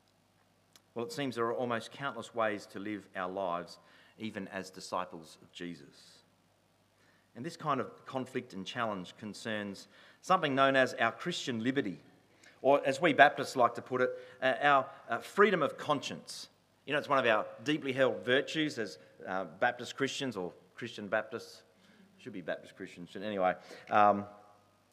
Well, 0.97 1.05
it 1.05 1.13
seems 1.13 1.37
there 1.37 1.45
are 1.45 1.55
almost 1.55 1.93
countless 1.93 2.35
ways 2.35 2.65
to 2.73 2.79
live 2.79 3.07
our 3.15 3.31
lives, 3.31 3.79
even 4.19 4.49
as 4.49 4.71
disciples 4.71 5.37
of 5.43 5.53
Jesus. 5.53 6.23
And 7.37 7.45
this 7.45 7.55
kind 7.55 7.83
of 7.83 8.07
conflict 8.07 8.55
and 8.55 8.65
challenge 8.65 9.15
concerns 9.19 9.89
something 10.23 10.55
known 10.55 10.75
as 10.75 10.95
our 10.95 11.13
Christian 11.13 11.63
liberty, 11.63 12.01
or 12.63 12.81
as 12.87 12.99
we 12.99 13.13
Baptists 13.13 13.57
like 13.57 13.75
to 13.75 13.83
put 13.83 14.01
it, 14.01 14.11
uh, 14.41 14.55
our 14.63 14.87
uh, 15.11 15.19
freedom 15.19 15.63
of 15.63 15.77
conscience. 15.77 16.49
You 16.87 16.95
know, 16.95 16.99
it's 16.99 17.11
one 17.11 17.19
of 17.19 17.27
our 17.27 17.45
deeply 17.63 17.93
held 17.93 18.25
virtues 18.25 18.79
as 18.79 18.97
uh, 19.29 19.45
Baptist 19.61 19.97
Christians 19.97 20.35
or 20.35 20.51
Christian 20.75 21.09
Baptists 21.09 21.63
should 22.17 22.33
be 22.33 22.41
Baptist 22.41 22.75
Christians. 22.75 23.15
Anyway, 23.15 23.55
um, 23.91 24.25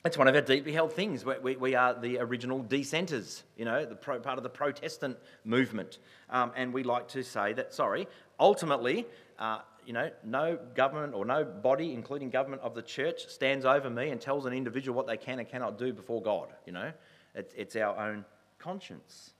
it's 0.05 0.17
one 0.17 0.27
of 0.27 0.35
our 0.35 0.41
deeply 0.41 0.73
held 0.73 0.91
things. 0.91 1.23
We, 1.23 1.33
we, 1.41 1.55
we 1.55 1.75
are 1.75 1.93
the 1.93 2.19
original 2.19 2.61
dissenters, 2.61 3.43
you 3.55 3.63
know, 3.63 3.85
the 3.85 3.95
pro, 3.95 4.19
part 4.19 4.37
of 4.37 4.43
the 4.43 4.49
Protestant 4.49 5.17
movement. 5.45 5.99
Um, 6.29 6.51
and 6.55 6.73
we 6.73 6.83
like 6.83 7.07
to 7.09 7.23
say 7.23 7.53
that, 7.53 7.73
sorry, 7.73 8.07
ultimately, 8.39 9.05
uh, 9.39 9.59
you 9.85 9.93
know, 9.93 10.09
no 10.25 10.59
government 10.75 11.13
or 11.13 11.25
no 11.25 11.45
body, 11.45 11.93
including 11.93 12.29
government 12.29 12.61
of 12.63 12.75
the 12.75 12.81
church, 12.81 13.27
stands 13.27 13.65
over 13.65 13.89
me 13.89 14.09
and 14.09 14.19
tells 14.19 14.45
an 14.45 14.53
individual 14.53 14.95
what 14.95 15.07
they 15.07 15.17
can 15.17 15.39
and 15.39 15.47
cannot 15.47 15.77
do 15.77 15.93
before 15.93 16.21
God, 16.21 16.49
you 16.65 16.73
know. 16.73 16.91
It's, 17.33 17.53
it's 17.55 17.75
our 17.77 17.97
own 17.97 18.25
conscience. 18.59 19.31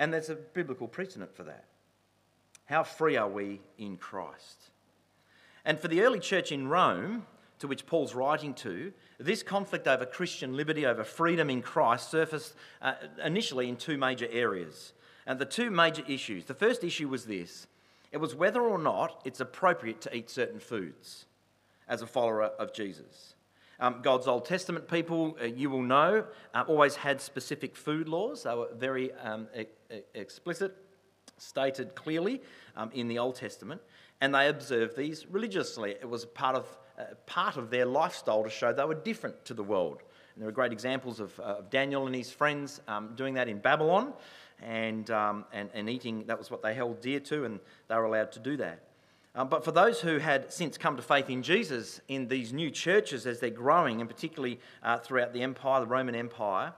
And 0.00 0.12
there's 0.12 0.30
a 0.30 0.34
biblical 0.34 0.88
precedent 0.88 1.34
for 1.34 1.44
that. 1.44 1.64
How 2.64 2.82
free 2.82 3.16
are 3.16 3.28
we 3.28 3.60
in 3.78 3.96
Christ? 3.96 4.70
And 5.64 5.78
for 5.78 5.88
the 5.88 6.02
early 6.02 6.20
church 6.20 6.52
in 6.52 6.68
Rome, 6.68 7.26
to 7.58 7.66
which 7.66 7.86
Paul's 7.86 8.14
writing 8.14 8.54
to, 8.54 8.92
this 9.18 9.42
conflict 9.42 9.88
over 9.88 10.06
Christian 10.06 10.56
liberty, 10.56 10.86
over 10.86 11.04
freedom 11.04 11.50
in 11.50 11.62
Christ, 11.62 12.10
surfaced 12.10 12.54
uh, 12.80 12.94
initially 13.24 13.68
in 13.68 13.76
two 13.76 13.98
major 13.98 14.28
areas. 14.30 14.92
And 15.26 15.38
the 15.38 15.44
two 15.44 15.70
major 15.70 16.02
issues 16.08 16.46
the 16.46 16.54
first 16.54 16.84
issue 16.84 17.08
was 17.08 17.26
this 17.26 17.66
it 18.10 18.18
was 18.18 18.34
whether 18.34 18.62
or 18.62 18.78
not 18.78 19.20
it's 19.24 19.40
appropriate 19.40 20.00
to 20.02 20.16
eat 20.16 20.30
certain 20.30 20.60
foods 20.60 21.26
as 21.88 22.00
a 22.00 22.06
follower 22.06 22.44
of 22.44 22.72
Jesus. 22.72 23.34
Um, 23.80 24.00
God's 24.02 24.26
Old 24.26 24.44
Testament 24.44 24.88
people, 24.88 25.36
uh, 25.40 25.44
you 25.44 25.70
will 25.70 25.82
know, 25.82 26.24
uh, 26.54 26.64
always 26.66 26.96
had 26.96 27.20
specific 27.20 27.76
food 27.76 28.08
laws. 28.08 28.42
They 28.42 28.54
were 28.54 28.68
very 28.74 29.12
um, 29.12 29.46
e- 29.56 29.66
explicit, 30.14 30.74
stated 31.36 31.94
clearly 31.94 32.42
um, 32.76 32.90
in 32.92 33.06
the 33.06 33.18
Old 33.18 33.36
Testament 33.36 33.80
and 34.20 34.34
they 34.34 34.48
observed 34.48 34.96
these 34.96 35.26
religiously. 35.26 35.92
It 35.92 36.08
was 36.08 36.24
part 36.24 36.56
of, 36.56 36.66
part 37.26 37.56
of 37.56 37.70
their 37.70 37.86
lifestyle 37.86 38.42
to 38.44 38.50
show 38.50 38.72
they 38.72 38.84
were 38.84 38.94
different 38.94 39.44
to 39.44 39.54
the 39.54 39.62
world. 39.62 40.02
And 40.34 40.42
there 40.42 40.48
are 40.48 40.52
great 40.52 40.72
examples 40.72 41.20
of, 41.20 41.38
uh, 41.40 41.58
of 41.58 41.70
Daniel 41.70 42.06
and 42.06 42.14
his 42.14 42.30
friends 42.30 42.80
um, 42.86 43.14
doing 43.16 43.34
that 43.34 43.48
in 43.48 43.58
Babylon 43.58 44.12
and, 44.62 45.10
um, 45.10 45.44
and, 45.52 45.70
and 45.74 45.88
eating, 45.88 46.24
that 46.26 46.38
was 46.38 46.50
what 46.50 46.62
they 46.62 46.74
held 46.74 47.00
dear 47.00 47.20
to, 47.20 47.44
and 47.44 47.60
they 47.88 47.96
were 47.96 48.04
allowed 48.04 48.32
to 48.32 48.40
do 48.40 48.56
that. 48.56 48.80
Um, 49.34 49.48
but 49.48 49.64
for 49.64 49.72
those 49.72 50.00
who 50.00 50.18
had 50.18 50.52
since 50.52 50.76
come 50.76 50.96
to 50.96 51.02
faith 51.02 51.30
in 51.30 51.42
Jesus 51.42 52.00
in 52.08 52.26
these 52.26 52.52
new 52.52 52.70
churches 52.70 53.26
as 53.26 53.38
they're 53.38 53.50
growing, 53.50 54.00
and 54.00 54.10
particularly 54.10 54.58
uh, 54.82 54.98
throughout 54.98 55.32
the 55.32 55.42
empire, 55.42 55.80
the 55.80 55.86
Roman 55.86 56.14
Empire, 56.14 56.72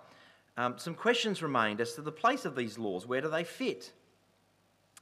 um, 0.56 0.74
some 0.76 0.94
questions 0.94 1.42
remained 1.42 1.80
as 1.80 1.94
to 1.94 2.02
the 2.02 2.12
place 2.12 2.44
of 2.44 2.54
these 2.54 2.76
laws. 2.76 3.06
Where 3.06 3.22
do 3.22 3.30
they 3.30 3.44
fit? 3.44 3.92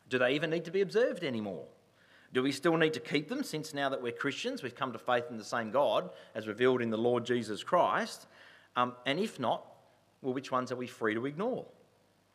Do 0.09 0.19
they 0.19 0.35
even 0.35 0.51
need 0.51 0.65
to 0.67 0.71
be 0.71 0.83
observed 0.83 1.25
anymore? 1.25 1.65
Do 2.33 2.43
we 2.43 2.53
still 2.53 2.77
need 2.77 2.93
to 2.93 3.01
keep 3.01 3.29
them 3.29 3.43
since 3.43 3.73
now 3.73 3.89
that 3.89 4.03
we're 4.03 4.13
Christians, 4.13 4.63
we've 4.63 4.75
come 4.75 4.93
to 4.93 4.99
faith 4.99 5.25
in 5.31 5.39
the 5.39 5.45
same 5.45 5.71
God 5.71 6.11
as 6.35 6.47
revealed 6.47 6.83
in 6.83 6.91
the 6.91 6.99
Lord 6.99 7.25
Jesus 7.25 7.63
Christ? 7.63 8.27
Um, 8.77 8.95
and 9.07 9.19
if 9.19 9.41
not, 9.41 9.65
well, 10.21 10.35
which 10.35 10.53
ones 10.53 10.71
are 10.71 10.77
we 10.77 10.87
free 10.87 11.15
to 11.15 11.25
ignore? 11.25 11.65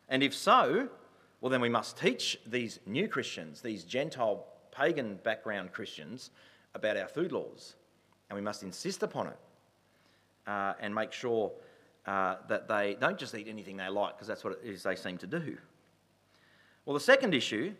And 0.09 0.23
if 0.23 0.33
so, 0.33 0.89
well, 1.41 1.49
then 1.49 1.61
we 1.61 1.69
must 1.69 1.97
teach 1.97 2.39
these 2.47 2.79
new 2.85 3.07
Christians, 3.07 3.61
these 3.61 3.83
Gentile 3.83 4.45
pagan 4.71 5.19
background 5.23 5.73
Christians, 5.73 6.31
about 6.73 6.97
our 6.97 7.07
food 7.07 7.31
laws. 7.31 7.75
And 8.29 8.35
we 8.35 8.41
must 8.41 8.63
insist 8.63 9.03
upon 9.03 9.27
it 9.27 9.37
uh, 10.47 10.73
and 10.79 10.95
make 10.95 11.11
sure 11.11 11.51
uh, 12.07 12.37
that 12.47 12.67
they 12.67 12.97
don't 12.99 13.17
just 13.17 13.35
eat 13.35 13.47
anything 13.47 13.77
they 13.77 13.89
like, 13.89 14.15
because 14.15 14.27
that's 14.27 14.43
what 14.43 14.53
it 14.53 14.67
is 14.67 14.83
they 14.83 14.95
seem 14.95 15.17
to 15.19 15.27
do. 15.27 15.57
Well, 16.85 16.95
the 16.95 16.99
second 16.99 17.33
issue 17.33 17.73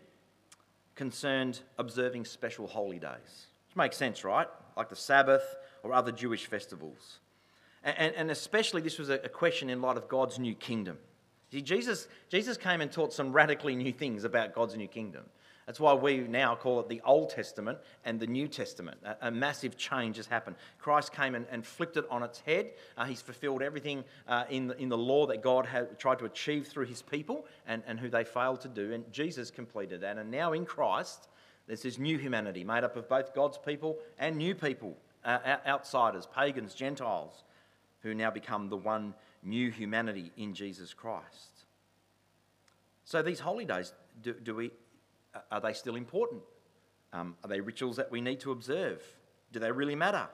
concerned 0.94 1.60
observing 1.78 2.24
special 2.24 2.66
holy 2.66 2.98
days, 2.98 3.46
which 3.68 3.76
makes 3.76 3.96
sense, 3.96 4.24
right? 4.24 4.46
Like 4.76 4.88
the 4.88 4.96
Sabbath 4.96 5.56
or 5.82 5.92
other 5.92 6.12
Jewish 6.12 6.46
festivals. 6.46 7.18
And, 7.82 8.14
and 8.14 8.30
especially, 8.30 8.80
this 8.80 8.98
was 8.98 9.10
a 9.10 9.18
question 9.18 9.68
in 9.68 9.82
light 9.82 9.98
of 9.98 10.08
God's 10.08 10.38
new 10.38 10.54
kingdom. 10.54 10.96
See, 11.52 11.60
Jesus, 11.60 12.08
Jesus 12.30 12.56
came 12.56 12.80
and 12.80 12.90
taught 12.90 13.12
some 13.12 13.32
radically 13.32 13.76
new 13.76 13.92
things 13.92 14.24
about 14.24 14.54
God's 14.54 14.76
new 14.76 14.88
kingdom. 14.88 15.24
That's 15.66 15.80
why 15.80 15.94
we 15.94 16.18
now 16.18 16.54
call 16.54 16.80
it 16.80 16.88
the 16.88 17.00
Old 17.04 17.30
Testament 17.30 17.78
and 18.04 18.20
the 18.20 18.26
New 18.26 18.48
Testament. 18.48 18.98
A, 19.04 19.28
a 19.28 19.30
massive 19.30 19.76
change 19.76 20.16
has 20.18 20.26
happened. 20.26 20.56
Christ 20.78 21.12
came 21.12 21.34
and, 21.34 21.46
and 21.50 21.64
flipped 21.64 21.96
it 21.96 22.04
on 22.10 22.22
its 22.22 22.40
head. 22.40 22.72
Uh, 22.96 23.06
he's 23.06 23.22
fulfilled 23.22 23.62
everything 23.62 24.04
uh, 24.28 24.44
in, 24.50 24.68
the, 24.68 24.76
in 24.76 24.88
the 24.90 24.98
law 24.98 25.26
that 25.26 25.42
God 25.42 25.64
had 25.64 25.98
tried 25.98 26.18
to 26.18 26.26
achieve 26.26 26.66
through 26.66 26.86
his 26.86 27.00
people 27.00 27.46
and, 27.66 27.82
and 27.86 27.98
who 27.98 28.10
they 28.10 28.24
failed 28.24 28.60
to 28.62 28.68
do. 28.68 28.92
And 28.92 29.10
Jesus 29.10 29.50
completed 29.50 30.02
that. 30.02 30.18
And 30.18 30.30
now 30.30 30.52
in 30.52 30.66
Christ, 30.66 31.28
there's 31.66 31.82
this 31.82 31.98
new 31.98 32.18
humanity 32.18 32.62
made 32.62 32.84
up 32.84 32.96
of 32.96 33.08
both 33.08 33.34
God's 33.34 33.56
people 33.56 33.98
and 34.18 34.36
new 34.36 34.54
people, 34.54 34.96
uh, 35.24 35.56
outsiders, 35.66 36.28
pagans, 36.34 36.74
Gentiles, 36.74 37.42
who 38.00 38.14
now 38.14 38.30
become 38.30 38.68
the 38.68 38.76
one 38.76 39.14
new 39.42 39.70
humanity 39.70 40.30
in 40.36 40.52
Jesus 40.52 40.92
Christ. 40.92 41.64
So 43.04 43.22
these 43.22 43.40
holy 43.40 43.64
days, 43.64 43.94
do, 44.22 44.34
do 44.34 44.54
we 44.54 44.70
are 45.50 45.60
they 45.60 45.72
still 45.72 45.96
important? 45.96 46.42
Um, 47.12 47.36
are 47.44 47.48
they 47.48 47.60
rituals 47.60 47.96
that 47.96 48.10
we 48.10 48.20
need 48.20 48.40
to 48.40 48.52
observe? 48.52 49.02
Do 49.52 49.60
they 49.60 49.70
really 49.70 49.94
matter? 49.94 50.28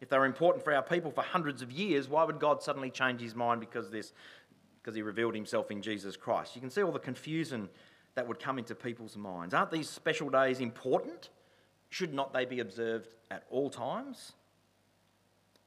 If 0.00 0.08
they 0.08 0.18
were 0.18 0.26
important 0.26 0.64
for 0.64 0.74
our 0.74 0.82
people 0.82 1.10
for 1.10 1.22
hundreds 1.22 1.62
of 1.62 1.70
years, 1.70 2.08
why 2.08 2.24
would 2.24 2.38
God 2.38 2.62
suddenly 2.62 2.90
change 2.90 3.20
his 3.20 3.34
mind 3.34 3.60
because 3.60 3.90
this? 3.90 4.12
Because 4.80 4.94
he 4.94 5.02
revealed 5.02 5.34
himself 5.34 5.70
in 5.70 5.82
Jesus 5.82 6.16
Christ. 6.16 6.54
You 6.54 6.60
can 6.60 6.70
see 6.70 6.82
all 6.82 6.92
the 6.92 6.98
confusion 6.98 7.68
that 8.14 8.26
would 8.26 8.38
come 8.38 8.58
into 8.58 8.74
people's 8.74 9.16
minds. 9.16 9.54
Aren't 9.54 9.70
these 9.70 9.88
special 9.88 10.30
days 10.30 10.60
important? 10.60 11.30
Should 11.90 12.14
not 12.14 12.32
they 12.32 12.44
be 12.44 12.60
observed 12.60 13.14
at 13.30 13.44
all 13.50 13.68
times? 13.68 14.32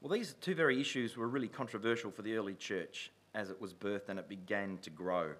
Well, 0.00 0.12
these 0.12 0.34
two 0.40 0.54
very 0.54 0.80
issues 0.80 1.16
were 1.16 1.28
really 1.28 1.48
controversial 1.48 2.10
for 2.10 2.22
the 2.22 2.34
early 2.36 2.54
church 2.54 3.10
as 3.34 3.50
it 3.50 3.60
was 3.60 3.72
birthed 3.72 4.08
and 4.08 4.18
it 4.18 4.28
began 4.28 4.78
to 4.82 4.90
grow. 4.90 5.32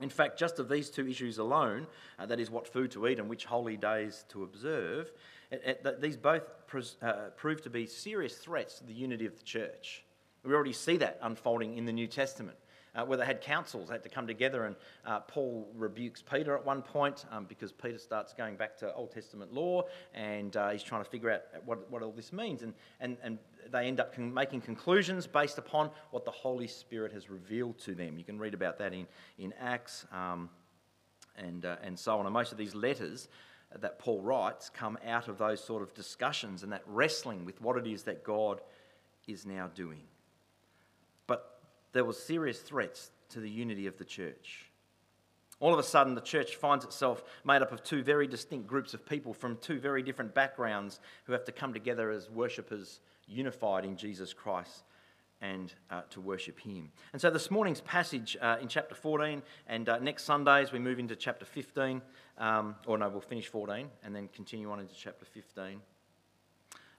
In 0.00 0.08
fact, 0.08 0.38
just 0.38 0.58
of 0.58 0.68
these 0.68 0.88
two 0.88 1.06
issues 1.06 1.38
alone, 1.38 1.86
uh, 2.18 2.26
that 2.26 2.40
is, 2.40 2.50
what 2.50 2.66
food 2.66 2.90
to 2.92 3.06
eat 3.06 3.18
and 3.18 3.28
which 3.28 3.44
holy 3.44 3.76
days 3.76 4.24
to 4.30 4.42
observe, 4.44 5.12
it, 5.50 5.62
it, 5.84 6.00
these 6.00 6.16
both 6.16 6.44
pres, 6.66 6.96
uh, 7.02 7.30
prove 7.36 7.60
to 7.62 7.70
be 7.70 7.86
serious 7.86 8.36
threats 8.36 8.78
to 8.78 8.84
the 8.84 8.92
unity 8.94 9.26
of 9.26 9.36
the 9.36 9.44
church. 9.44 10.04
We 10.44 10.54
already 10.54 10.72
see 10.72 10.96
that 10.98 11.18
unfolding 11.22 11.76
in 11.76 11.84
the 11.84 11.92
New 11.92 12.06
Testament 12.06 12.56
uh, 12.94 13.04
where 13.04 13.18
they 13.18 13.24
had 13.24 13.40
councils, 13.40 13.88
they 13.88 13.94
had 13.94 14.02
to 14.02 14.08
come 14.08 14.26
together, 14.26 14.64
and 14.64 14.76
uh, 15.06 15.20
Paul 15.20 15.68
rebukes 15.74 16.22
Peter 16.22 16.56
at 16.56 16.64
one 16.64 16.82
point 16.82 17.24
um, 17.30 17.44
because 17.44 17.72
Peter 17.72 17.98
starts 17.98 18.32
going 18.32 18.56
back 18.56 18.76
to 18.78 18.92
Old 18.94 19.12
Testament 19.12 19.52
law 19.52 19.84
and 20.14 20.56
uh, 20.56 20.70
he's 20.70 20.82
trying 20.82 21.04
to 21.04 21.10
figure 21.10 21.30
out 21.30 21.42
what, 21.64 21.90
what 21.90 22.02
all 22.02 22.12
this 22.12 22.32
means. 22.32 22.62
And, 22.62 22.74
and, 23.00 23.16
and 23.22 23.38
they 23.70 23.86
end 23.86 24.00
up 24.00 24.14
con- 24.14 24.32
making 24.32 24.62
conclusions 24.62 25.26
based 25.26 25.58
upon 25.58 25.90
what 26.10 26.24
the 26.24 26.30
Holy 26.30 26.66
Spirit 26.66 27.12
has 27.12 27.30
revealed 27.30 27.78
to 27.80 27.94
them. 27.94 28.18
You 28.18 28.24
can 28.24 28.38
read 28.38 28.54
about 28.54 28.78
that 28.78 28.92
in, 28.92 29.06
in 29.38 29.54
Acts 29.60 30.06
um, 30.12 30.50
and, 31.36 31.64
uh, 31.64 31.76
and 31.82 31.98
so 31.98 32.18
on. 32.18 32.26
And 32.26 32.32
most 32.32 32.52
of 32.52 32.58
these 32.58 32.74
letters 32.74 33.28
that 33.78 34.00
Paul 34.00 34.20
writes 34.20 34.68
come 34.68 34.98
out 35.06 35.28
of 35.28 35.38
those 35.38 35.62
sort 35.62 35.82
of 35.82 35.94
discussions 35.94 36.64
and 36.64 36.72
that 36.72 36.82
wrestling 36.86 37.44
with 37.44 37.60
what 37.60 37.76
it 37.76 37.86
is 37.86 38.02
that 38.04 38.24
God 38.24 38.60
is 39.28 39.46
now 39.46 39.70
doing 39.74 40.00
there 41.92 42.04
was 42.04 42.22
serious 42.22 42.60
threats 42.60 43.10
to 43.30 43.40
the 43.40 43.50
unity 43.50 43.86
of 43.86 43.98
the 43.98 44.04
church. 44.04 44.70
All 45.60 45.74
of 45.74 45.78
a 45.78 45.82
sudden, 45.82 46.14
the 46.14 46.22
church 46.22 46.56
finds 46.56 46.84
itself 46.84 47.22
made 47.44 47.60
up 47.60 47.70
of 47.70 47.82
two 47.82 48.02
very 48.02 48.26
distinct 48.26 48.66
groups 48.66 48.94
of 48.94 49.04
people 49.04 49.34
from 49.34 49.58
two 49.58 49.78
very 49.78 50.02
different 50.02 50.34
backgrounds 50.34 51.00
who 51.24 51.34
have 51.34 51.44
to 51.44 51.52
come 51.52 51.74
together 51.74 52.10
as 52.10 52.30
worshippers 52.30 53.00
unified 53.26 53.84
in 53.84 53.96
Jesus 53.96 54.32
Christ 54.32 54.84
and 55.42 55.72
uh, 55.90 56.02
to 56.10 56.20
worship 56.20 56.58
Him. 56.58 56.90
And 57.12 57.20
so, 57.20 57.30
this 57.30 57.50
morning's 57.50 57.82
passage 57.82 58.38
uh, 58.40 58.56
in 58.60 58.68
chapter 58.68 58.94
14, 58.94 59.42
and 59.66 59.88
uh, 59.88 59.98
next 59.98 60.24
Sunday, 60.24 60.62
as 60.62 60.72
we 60.72 60.78
move 60.78 60.98
into 60.98 61.14
chapter 61.14 61.44
15, 61.44 62.00
um, 62.38 62.74
or 62.86 62.96
no, 62.96 63.08
we'll 63.08 63.20
finish 63.20 63.48
14 63.48 63.86
and 64.02 64.16
then 64.16 64.28
continue 64.34 64.70
on 64.70 64.80
into 64.80 64.94
chapter 64.94 65.26
15. 65.26 65.80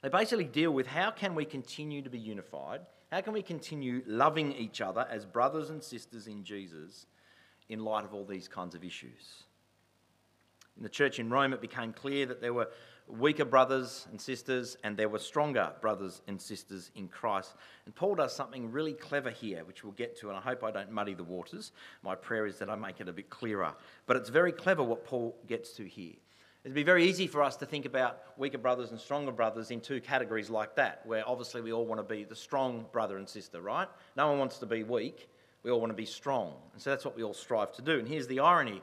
They 0.04 0.10
basically 0.10 0.46
deal 0.46 0.72
with 0.72 0.88
how 0.88 1.12
can 1.12 1.36
we 1.36 1.46
continue 1.46 2.02
to 2.02 2.10
be 2.10 2.20
unified 2.20 2.82
how 3.12 3.20
can 3.20 3.34
we 3.34 3.42
continue 3.42 4.02
loving 4.08 4.54
each 4.54 4.80
other 4.80 5.06
as 5.10 5.26
brothers 5.26 5.70
and 5.70 5.84
sisters 5.84 6.28
in 6.28 6.44
Jesus 6.44 7.06
in 7.68 7.84
light 7.84 8.06
of 8.06 8.14
all 8.14 8.24
these 8.24 8.48
kinds 8.48 8.74
of 8.74 8.86
issues? 8.86 9.44
In 10.78 10.84
the 10.84 10.90
church 10.90 11.20
in 11.20 11.30
Rome, 11.30 11.52
it 11.52 11.60
became 11.60 11.92
clear 11.92 12.26
that 12.28 12.40
there 12.40 12.54
were 12.54 12.70
weaker 13.08 13.44
brothers 13.44 14.08
and 14.10 14.22
sisters 14.22 14.78
and 14.86 14.96
there 14.96 15.10
were 15.10 15.20
stronger 15.20 15.74
brothers 15.82 16.22
and 16.30 16.42
sisters 16.42 16.92
in 16.96 17.10
Christ. 17.10 17.54
And 17.86 17.94
Paul 17.94 18.16
does 18.16 18.34
something 18.34 18.72
really 18.72 18.94
clever 18.94 19.30
here, 19.30 19.66
which 19.66 19.84
we'll 19.84 19.92
get 19.94 20.18
to, 20.20 20.30
and 20.30 20.38
I 20.38 20.42
hope 20.42 20.64
I 20.64 20.72
don't 20.72 20.92
muddy 20.92 21.14
the 21.14 21.26
waters. 21.26 21.74
My 22.04 22.16
prayer 22.16 22.46
is 22.46 22.58
that 22.60 22.70
I 22.70 22.76
make 22.76 23.02
it 23.02 23.10
a 23.10 23.14
bit 23.14 23.30
clearer. 23.30 23.74
But 24.06 24.16
it's 24.16 24.30
very 24.30 24.54
clever 24.54 24.84
what 24.84 25.04
Paul 25.04 25.36
gets 25.48 25.74
to 25.74 25.86
here. 25.86 26.16
It'd 26.64 26.76
be 26.76 26.84
very 26.84 27.06
easy 27.06 27.26
for 27.26 27.42
us 27.42 27.56
to 27.58 27.66
think 27.66 27.86
about 27.86 28.22
weaker 28.38 28.60
brothers 28.60 28.92
and 28.92 29.00
stronger 29.00 29.32
brothers 29.32 29.72
in 29.72 29.82
two 29.82 30.00
categories 30.00 30.48
like 30.48 30.76
that, 30.76 31.02
where 31.06 31.28
obviously 31.28 31.62
we 31.62 31.74
all 31.74 31.88
want 31.88 32.00
to 32.00 32.04
be 32.04 32.24
the 32.24 32.36
strong 32.36 32.86
brother 32.92 33.18
and 33.18 33.28
sister, 33.28 33.60
right? 33.60 33.88
No 34.16 34.30
one 34.30 34.38
wants 34.38 34.60
to 34.60 34.68
be 34.68 34.84
weak. 34.84 35.28
We 35.64 35.72
all 35.72 35.80
want 35.80 35.90
to 35.90 35.98
be 35.98 36.06
strong. 36.06 36.54
And 36.74 36.82
so 36.82 36.92
that's 36.92 37.04
what 37.04 37.16
we 37.16 37.24
all 37.24 37.34
strive 37.34 37.72
to 37.74 37.82
do. 37.82 37.98
And 37.98 38.08
here's 38.08 38.28
the 38.28 38.42
irony 38.42 38.82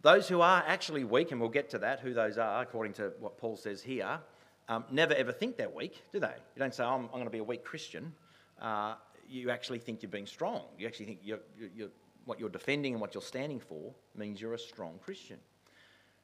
those 0.00 0.28
who 0.28 0.42
are 0.42 0.62
actually 0.66 1.04
weak, 1.04 1.32
and 1.32 1.40
we'll 1.40 1.48
get 1.48 1.70
to 1.70 1.78
that, 1.78 2.00
who 2.00 2.12
those 2.12 2.36
are, 2.36 2.62
according 2.62 2.92
to 2.94 3.12
what 3.20 3.38
Paul 3.38 3.56
says 3.56 3.82
here, 3.82 4.20
um, 4.68 4.84
never 4.90 5.14
ever 5.14 5.32
think 5.32 5.56
they're 5.56 5.68
weak, 5.68 6.02
do 6.12 6.20
they? 6.20 6.26
You 6.26 6.58
don't 6.58 6.74
say, 6.74 6.84
oh, 6.84 6.88
I'm, 6.88 7.04
I'm 7.04 7.10
going 7.12 7.24
to 7.24 7.30
be 7.30 7.38
a 7.38 7.44
weak 7.44 7.64
Christian. 7.64 8.12
Uh, 8.60 8.94
you 9.28 9.50
actually 9.50 9.78
think 9.78 10.02
you're 10.02 10.10
being 10.10 10.26
strong. 10.26 10.62
You 10.78 10.86
actually 10.86 11.06
think 11.06 11.20
you're, 11.22 11.40
you're, 11.74 11.88
what 12.24 12.40
you're 12.40 12.50
defending 12.50 12.92
and 12.92 13.00
what 13.00 13.14
you're 13.14 13.22
standing 13.22 13.60
for 13.60 13.94
means 14.16 14.40
you're 14.40 14.54
a 14.54 14.58
strong 14.58 14.98
Christian. 15.02 15.38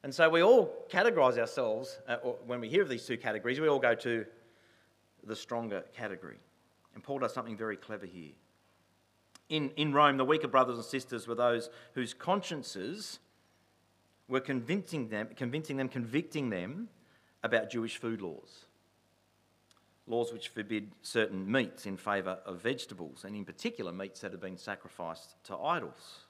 And 0.02 0.14
so 0.14 0.28
we 0.30 0.42
all 0.42 0.86
categorize 0.90 1.38
ourselves, 1.38 1.98
uh, 2.08 2.16
when 2.46 2.60
we 2.60 2.68
hear 2.68 2.82
of 2.82 2.88
these 2.88 3.04
two 3.04 3.18
categories, 3.18 3.60
we 3.60 3.68
all 3.68 3.78
go 3.78 3.94
to 3.96 4.24
the 5.24 5.36
stronger 5.36 5.84
category. 5.94 6.38
And 6.94 7.02
Paul 7.02 7.18
does 7.18 7.34
something 7.34 7.56
very 7.56 7.76
clever 7.76 8.06
here. 8.06 8.32
In, 9.50 9.70
in 9.76 9.92
Rome, 9.92 10.16
the 10.16 10.24
weaker 10.24 10.48
brothers 10.48 10.76
and 10.76 10.84
sisters 10.84 11.26
were 11.26 11.34
those 11.34 11.70
whose 11.94 12.14
consciences 12.14 13.18
were 14.28 14.40
convincing 14.40 15.08
them, 15.08 15.28
convincing 15.36 15.76
them, 15.76 15.88
convicting 15.88 16.50
them 16.50 16.88
about 17.42 17.68
Jewish 17.68 17.98
food 17.98 18.22
laws. 18.22 18.64
Laws 20.06 20.32
which 20.32 20.48
forbid 20.48 20.92
certain 21.02 21.50
meats 21.50 21.84
in 21.84 21.96
favour 21.96 22.38
of 22.46 22.60
vegetables, 22.60 23.24
and 23.24 23.36
in 23.36 23.44
particular, 23.44 23.92
meats 23.92 24.20
that 24.20 24.32
have 24.32 24.40
been 24.40 24.56
sacrificed 24.56 25.34
to 25.44 25.56
idols. 25.56 26.20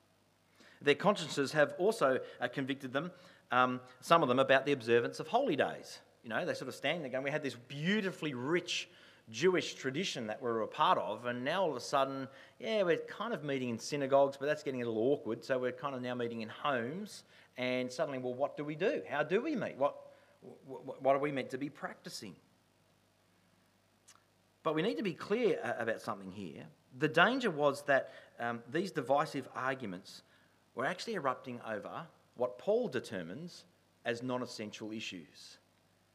Their 0.83 0.95
consciences 0.95 1.53
have 1.53 1.75
also 1.79 2.21
uh, 2.41 2.49
convicted 2.49 2.93
them 2.93 3.11
um, 3.51 3.81
some 4.01 4.23
of 4.23 4.29
them 4.29 4.39
about 4.39 4.67
the 4.67 4.73
observance 4.73 5.21
of 5.21 5.29
holy 5.29 5.57
days. 5.57 5.99
You 6.23 6.31
know, 6.31 6.45
they 6.45 6.55
sort 6.55 6.69
of 6.69 6.75
stand 6.75 7.03
there 7.03 7.11
going, 7.11 7.25
we 7.25 7.31
had 7.31 7.43
this 7.43 7.57
beautifully 7.69 8.35
rich 8.35 8.89
Jewish 9.31 9.75
tradition 9.75 10.27
that 10.27 10.43
we 10.43 10.49
were 10.49 10.63
a 10.63 10.67
part 10.67 10.99
of, 10.99 11.27
and 11.27 11.45
now 11.45 11.63
all 11.63 11.71
of 11.71 11.77
a 11.77 11.81
sudden, 11.81 12.29
yeah, 12.59 12.83
we're 12.83 12.97
kind 12.97 13.33
of 13.33 13.45
meeting 13.45 13.69
in 13.69 13.79
synagogues, 13.79 14.37
but 14.37 14.47
that's 14.47 14.63
getting 14.63 14.83
a 14.83 14.85
little 14.85 15.01
awkward. 15.13 15.45
So 15.45 15.59
we're 15.59 15.73
kind 15.73 15.95
of 15.95 16.03
now 16.03 16.15
meeting 16.15 16.41
in 16.43 16.49
homes, 16.49 17.25
and 17.57 17.91
suddenly, 17.91 18.19
well, 18.19 18.35
what 18.35 18.57
do 18.57 18.65
we 18.65 18.75
do? 18.75 19.03
How 19.09 19.23
do 19.23 19.41
we 19.41 19.55
meet? 19.55 19.77
What, 19.77 19.95
what, 21.01 21.15
are 21.15 21.21
we 21.21 21.31
meant 21.31 21.51
to 21.51 21.59
be 21.59 21.69
practicing? 21.69 22.35
But 24.63 24.75
we 24.75 24.83
need 24.83 24.97
to 24.97 25.03
be 25.03 25.15
clear 25.15 25.59
uh, 25.63 25.75
about 25.79 26.01
something 26.01 26.31
here. 26.31 26.65
The 26.99 27.09
danger 27.09 27.51
was 27.51 27.83
that 27.83 28.13
um, 28.39 28.61
these 28.71 28.91
divisive 28.91 29.49
arguments 29.55 30.23
were 30.75 30.85
actually 30.85 31.15
erupting 31.15 31.61
over 31.67 32.07
what 32.41 32.57
Paul 32.57 32.89
determines 32.89 33.65
as 34.07 34.23
non 34.23 34.43
essential 34.43 34.93
issues. 34.93 35.59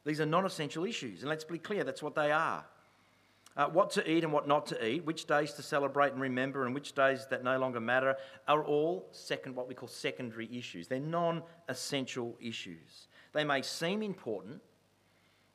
These 0.04 0.20
are 0.20 0.26
non 0.26 0.44
essential 0.44 0.84
issues, 0.84 1.20
and 1.20 1.30
let's 1.30 1.44
be 1.44 1.58
clear, 1.58 1.84
that's 1.84 2.02
what 2.02 2.16
they 2.16 2.32
are. 2.32 2.64
Uh, 3.56 3.68
what 3.68 3.90
to 3.90 4.10
eat 4.10 4.22
and 4.24 4.32
what 4.32 4.46
not 4.46 4.66
to 4.66 4.86
eat, 4.86 5.04
which 5.06 5.26
days 5.26 5.52
to 5.52 5.62
celebrate 5.62 6.12
and 6.12 6.20
remember, 6.20 6.66
and 6.66 6.74
which 6.74 6.94
days 6.94 7.26
that 7.30 7.44
no 7.44 7.58
longer 7.58 7.80
matter, 7.80 8.16
are 8.48 8.64
all 8.64 9.08
second, 9.12 9.54
what 9.54 9.68
we 9.68 9.74
call 9.74 9.88
secondary 9.88 10.48
issues. 10.52 10.88
They're 10.88 10.98
non 10.98 11.44
essential 11.68 12.36
issues. 12.40 13.06
They 13.32 13.44
may 13.44 13.62
seem 13.62 14.02
important. 14.02 14.60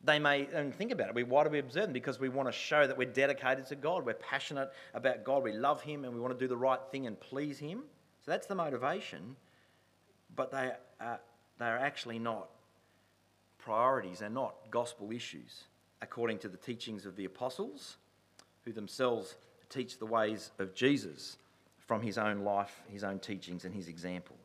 They 0.03 0.19
may, 0.19 0.47
and 0.53 0.73
think 0.73 0.91
about 0.91 1.09
it, 1.09 1.15
we, 1.15 1.23
why 1.23 1.43
do 1.43 1.49
we 1.49 1.59
observe 1.59 1.83
them? 1.83 1.93
Because 1.93 2.17
we 2.17 2.29
want 2.29 2.47
to 2.47 2.53
show 2.53 2.87
that 2.87 2.97
we're 2.97 3.11
dedicated 3.11 3.67
to 3.67 3.75
God, 3.75 4.05
we're 4.05 4.13
passionate 4.13 4.71
about 4.93 5.25
God, 5.25 5.43
we 5.43 5.51
love 5.51 5.81
Him, 5.83 6.05
and 6.05 6.13
we 6.13 6.19
want 6.19 6.33
to 6.33 6.39
do 6.39 6.47
the 6.47 6.57
right 6.57 6.79
thing 6.91 7.05
and 7.07 7.19
please 7.19 7.59
Him. 7.59 7.83
So 8.25 8.31
that's 8.31 8.47
the 8.47 8.55
motivation, 8.55 9.35
but 10.35 10.51
they 10.51 10.71
are, 10.99 11.19
they 11.59 11.65
are 11.65 11.77
actually 11.77 12.19
not 12.19 12.49
priorities, 13.57 14.19
they're 14.19 14.29
not 14.29 14.55
gospel 14.71 15.11
issues 15.11 15.65
according 16.01 16.39
to 16.39 16.49
the 16.49 16.57
teachings 16.57 17.05
of 17.05 17.15
the 17.15 17.25
apostles, 17.25 17.97
who 18.63 18.71
themselves 18.71 19.35
teach 19.69 19.99
the 19.99 20.05
ways 20.05 20.51
of 20.59 20.73
Jesus 20.73 21.37
from 21.77 22.01
his 22.01 22.17
own 22.17 22.39
life, 22.39 22.81
his 22.87 23.03
own 23.03 23.19
teachings, 23.19 23.65
and 23.65 23.73
his 23.73 23.87
example. 23.87 24.35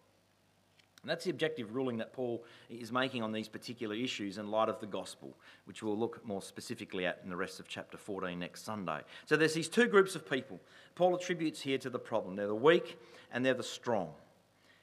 And 1.03 1.11
that's 1.11 1.25
the 1.25 1.31
objective 1.31 1.75
ruling 1.75 1.99
that 1.99 2.13
Paul 2.13 2.45
is 2.69 2.91
making 2.91 3.23
on 3.23 3.31
these 3.31 3.47
particular 3.47 3.95
issues 3.95 4.39
in 4.39 4.51
light 4.51 4.69
of 4.69 4.81
the 4.81 4.87
gospel, 4.87 5.37
which 5.65 5.83
we'll 5.83 5.97
look 5.97 6.27
more 6.27 6.43
specifically 6.43 7.07
at 7.07 7.21
in 7.23 7.31
the 7.31 7.37
rest 7.37 7.61
of 7.61 7.69
chapter 7.69 7.97
14 7.97 8.37
next 8.37 8.65
Sunday. 8.65 9.03
So 9.25 9.37
there's 9.37 9.55
these 9.55 9.69
two 9.69 9.87
groups 9.87 10.17
of 10.17 10.29
people 10.29 10.61
Paul 10.97 11.15
attributes 11.15 11.61
here 11.61 11.79
to 11.79 11.91
the 11.91 11.99
problem 11.99 12.35
they're 12.35 12.49
the 12.49 12.55
weak 12.55 12.99
and 13.33 13.45
they're 13.45 13.55
the 13.55 13.63
strong. 13.63 14.11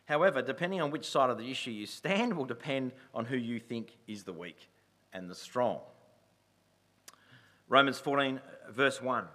However, 0.05 0.41
depending 0.41 0.81
on 0.81 0.91
which 0.91 1.09
side 1.09 1.29
of 1.29 1.37
the 1.37 1.49
issue 1.49 1.71
you 1.71 1.85
stand, 1.85 2.35
will 2.35 2.45
depend 2.45 2.91
on 3.13 3.25
who 3.25 3.37
you 3.37 3.59
think 3.59 3.97
is 4.07 4.23
the 4.23 4.33
weak 4.33 4.69
and 5.13 5.29
the 5.29 5.35
strong. 5.35 5.79
Romans 7.69 7.99
14, 7.99 8.39
verse 8.69 9.01
1. 9.01 9.25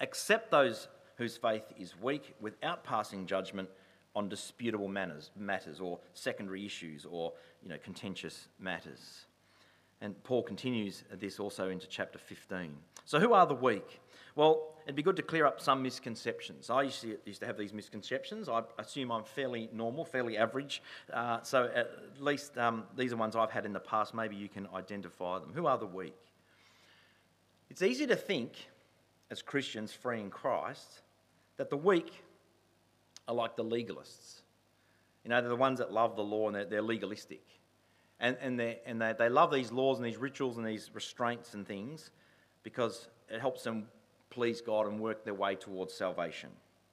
Accept 0.00 0.50
those 0.50 0.88
whose 1.16 1.36
faith 1.36 1.64
is 1.78 1.94
weak 2.00 2.34
without 2.40 2.84
passing 2.84 3.26
judgment 3.26 3.68
on 4.14 4.28
disputable 4.28 4.88
matters, 4.88 5.30
matters 5.36 5.80
or 5.80 5.98
secondary 6.12 6.66
issues 6.66 7.06
or 7.06 7.32
you 7.62 7.68
know, 7.68 7.78
contentious 7.82 8.48
matters. 8.58 9.26
And 10.00 10.20
Paul 10.24 10.42
continues 10.42 11.04
this 11.18 11.38
also 11.38 11.70
into 11.70 11.86
chapter 11.86 12.18
15. 12.18 12.76
So, 13.04 13.20
who 13.20 13.32
are 13.32 13.46
the 13.46 13.54
weak? 13.54 14.00
Well, 14.34 14.71
it'd 14.84 14.96
be 14.96 15.02
good 15.02 15.16
to 15.16 15.22
clear 15.22 15.46
up 15.46 15.60
some 15.60 15.82
misconceptions. 15.82 16.70
I 16.70 16.82
used 16.82 17.00
to, 17.02 17.16
used 17.24 17.40
to 17.40 17.46
have 17.46 17.56
these 17.56 17.72
misconceptions. 17.72 18.48
I 18.48 18.62
assume 18.78 19.10
I'm 19.10 19.24
fairly 19.24 19.68
normal, 19.72 20.04
fairly 20.04 20.36
average. 20.36 20.82
Uh, 21.12 21.42
so, 21.42 21.70
at 21.74 21.90
least 22.20 22.56
um, 22.58 22.84
these 22.96 23.12
are 23.12 23.16
ones 23.16 23.36
I've 23.36 23.50
had 23.50 23.66
in 23.66 23.72
the 23.72 23.80
past. 23.80 24.14
Maybe 24.14 24.36
you 24.36 24.48
can 24.48 24.68
identify 24.74 25.38
them. 25.38 25.52
Who 25.54 25.66
are 25.66 25.78
the 25.78 25.86
weak? 25.86 26.16
It's 27.70 27.82
easy 27.82 28.06
to 28.08 28.16
think, 28.16 28.52
as 29.30 29.40
Christians 29.40 29.92
free 29.92 30.20
in 30.20 30.30
Christ, 30.30 31.00
that 31.56 31.70
the 31.70 31.76
weak 31.76 32.12
are 33.28 33.34
like 33.34 33.56
the 33.56 33.64
legalists. 33.64 34.42
You 35.24 35.30
know, 35.30 35.40
they're 35.40 35.48
the 35.48 35.56
ones 35.56 35.78
that 35.78 35.92
love 35.92 36.16
the 36.16 36.22
law 36.24 36.48
and 36.48 36.56
they're, 36.56 36.64
they're 36.64 36.82
legalistic. 36.82 37.44
And, 38.20 38.36
and, 38.40 38.58
they, 38.58 38.80
and 38.86 39.00
they, 39.00 39.14
they 39.18 39.28
love 39.28 39.52
these 39.52 39.72
laws 39.72 39.98
and 39.98 40.06
these 40.06 40.16
rituals 40.16 40.56
and 40.56 40.66
these 40.66 40.90
restraints 40.92 41.54
and 41.54 41.66
things 41.66 42.10
because 42.62 43.08
it 43.28 43.40
helps 43.40 43.62
them 43.62 43.86
please 44.32 44.60
God 44.60 44.86
and 44.86 44.98
work 44.98 45.24
their 45.24 45.34
way 45.34 45.54
towards 45.54 45.92
salvation. 45.92 46.48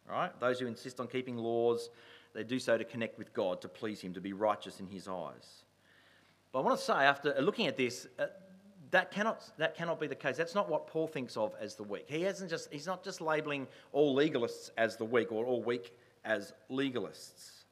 Right? 0.08 0.38
Those 0.40 0.60
who 0.60 0.68
insist 0.68 1.00
on 1.00 1.08
keeping 1.08 1.38
laws, 1.38 1.90
they 2.34 2.44
do 2.44 2.60
so 2.60 2.78
to 2.78 2.84
connect 2.84 3.18
with 3.18 3.34
God, 3.34 3.62
to 3.62 3.70
please 3.70 4.02
Him, 4.02 4.14
to 4.14 4.22
be 4.22 4.34
righteous 4.34 4.80
in 4.80 4.88
His 4.88 5.08
eyes. 5.08 5.64
But 6.52 6.60
I 6.60 6.62
want 6.64 6.78
to 6.78 6.86
say, 6.86 6.94
after 6.94 7.34
looking 7.40 7.68
at 7.68 7.78
this, 7.78 8.08
uh, 8.18 8.26
that 8.92 9.12
cannot, 9.12 9.44
that 9.58 9.76
cannot 9.76 10.00
be 10.00 10.08
the 10.08 10.16
case. 10.16 10.36
That's 10.36 10.56
not 10.56 10.68
what 10.68 10.88
Paul 10.88 11.08
thinks 11.08 11.38
of 11.38 11.54
as 11.62 11.76
the 11.76 11.84
weak. 11.84 12.06
He 12.08 12.24
hasn't 12.24 12.50
just, 12.50 12.72
he's 12.74 12.88
not 12.88 13.04
just 13.04 13.22
labeling 13.22 13.68
all 13.92 14.16
legalists 14.16 14.72
as 14.78 14.98
the 14.98 15.06
weak 15.06 15.32
or 15.32 15.46
all 15.46 15.62
weak 15.62 15.94
as 16.26 16.54
legalists. 16.70 17.64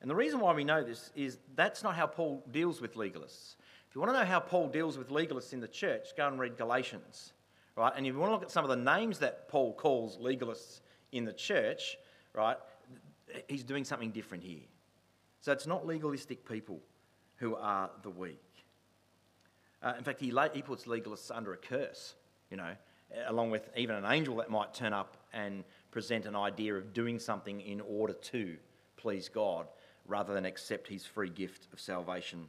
And 0.00 0.10
the 0.10 0.16
reason 0.16 0.40
why 0.40 0.52
we 0.52 0.64
know 0.64 0.82
this 0.82 1.10
is 1.14 1.38
that's 1.54 1.82
not 1.82 1.94
how 1.94 2.06
Paul 2.06 2.44
deals 2.50 2.80
with 2.80 2.94
legalists. 2.94 3.54
If 3.88 3.94
you 3.94 4.00
want 4.00 4.12
to 4.12 4.18
know 4.18 4.24
how 4.24 4.40
Paul 4.40 4.68
deals 4.68 4.98
with 4.98 5.08
legalists 5.08 5.52
in 5.52 5.60
the 5.60 5.68
church, 5.68 6.08
go 6.16 6.28
and 6.28 6.38
read 6.38 6.56
Galatians. 6.56 7.32
Right? 7.78 7.92
And 7.94 8.04
if 8.04 8.12
you 8.12 8.18
want 8.18 8.30
to 8.30 8.34
look 8.34 8.42
at 8.42 8.50
some 8.50 8.64
of 8.64 8.70
the 8.70 8.96
names 8.96 9.20
that 9.20 9.48
Paul 9.48 9.72
calls 9.72 10.18
legalists 10.18 10.80
in 11.12 11.24
the 11.24 11.32
church, 11.32 11.96
right, 12.34 12.56
he's 13.46 13.62
doing 13.62 13.84
something 13.84 14.10
different 14.10 14.42
here. 14.42 14.64
So 15.40 15.52
it's 15.52 15.66
not 15.66 15.86
legalistic 15.86 16.46
people 16.46 16.80
who 17.36 17.54
are 17.54 17.88
the 18.02 18.10
weak. 18.10 18.42
Uh, 19.80 19.94
in 19.96 20.02
fact, 20.02 20.20
he, 20.20 20.34
he 20.54 20.62
puts 20.62 20.86
legalists 20.86 21.30
under 21.32 21.52
a 21.52 21.56
curse, 21.56 22.16
you 22.50 22.56
know, 22.56 22.72
along 23.28 23.52
with 23.52 23.70
even 23.76 23.94
an 23.94 24.04
angel 24.04 24.34
that 24.36 24.50
might 24.50 24.74
turn 24.74 24.92
up 24.92 25.16
and 25.32 25.62
present 25.92 26.26
an 26.26 26.34
idea 26.34 26.74
of 26.74 26.92
doing 26.92 27.20
something 27.20 27.60
in 27.60 27.80
order 27.80 28.12
to 28.12 28.56
please 28.96 29.28
God 29.28 29.68
rather 30.04 30.34
than 30.34 30.44
accept 30.44 30.88
his 30.88 31.06
free 31.06 31.30
gift 31.30 31.68
of 31.72 31.78
salvation 31.78 32.48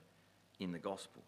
in 0.59 0.71
the 0.71 0.79
gospel. 0.79 1.21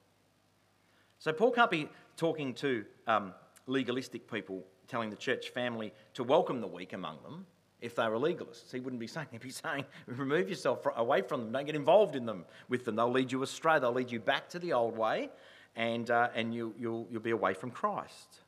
So, 1.20 1.32
Paul 1.32 1.52
can't 1.52 1.70
be 1.70 1.88
talking 2.18 2.56
to 2.56 2.84
um, 3.06 3.36
legalistic 3.68 4.30
people, 4.30 4.66
telling 4.88 5.10
the 5.10 5.16
church 5.16 5.50
family 5.50 5.94
to 6.14 6.24
welcome 6.24 6.62
the 6.62 6.68
weak 6.68 6.94
among 6.94 7.22
them 7.24 7.46
if 7.82 7.96
they 7.96 8.08
were 8.08 8.18
legalists. 8.18 8.72
He 8.72 8.80
wouldn't 8.80 9.00
be 9.00 9.08
saying, 9.08 9.28
he'd 9.32 9.42
be 9.42 9.50
saying, 9.50 9.86
remove 10.06 10.50
yourself 10.50 10.86
away 10.96 11.22
from 11.22 11.42
them, 11.42 11.52
don't 11.52 11.66
get 11.66 11.76
involved 11.76 12.16
in 12.16 12.26
them 12.26 12.46
with 12.70 12.86
them. 12.86 12.96
They'll 12.96 13.12
lead 13.12 13.32
you 13.32 13.44
astray, 13.44 13.80
they'll 13.80 13.94
lead 13.94 14.12
you 14.12 14.20
back 14.20 14.50
to 14.50 14.60
the 14.60 14.74
old 14.74 14.98
way, 14.98 15.30
and, 15.76 16.10
uh, 16.10 16.30
and 16.36 16.54
you, 16.54 16.74
you'll, 16.78 17.08
you'll 17.10 17.22
be 17.22 17.32
away 17.32 17.54
from 17.54 17.72
Christ. 17.72 18.42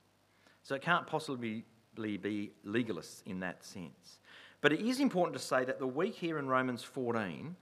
So 0.61 0.75
it 0.75 0.81
can't 0.81 1.07
possibly 1.07 1.65
be 1.95 2.51
legalists 2.65 3.21
in 3.25 3.39
that 3.41 3.63
sense. 3.63 4.19
But 4.61 4.71
it 4.71 4.79
is 4.79 4.99
important 4.99 5.37
to 5.37 5.43
say 5.45 5.65
that 5.65 5.79
the 5.79 5.87
weak 5.87 6.15
here 6.15 6.39
in 6.39 6.47
Romans 6.47 6.83
14 6.83 7.55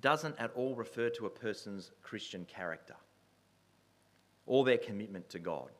doesn't 0.00 0.38
at 0.38 0.50
all 0.54 0.74
refer 0.74 1.08
to 1.10 1.26
a 1.26 1.30
person's 1.30 1.92
Christian 2.02 2.44
character 2.44 2.96
or 4.46 4.64
their 4.64 4.78
commitment 4.78 5.28
to 5.30 5.38
God. 5.38 5.70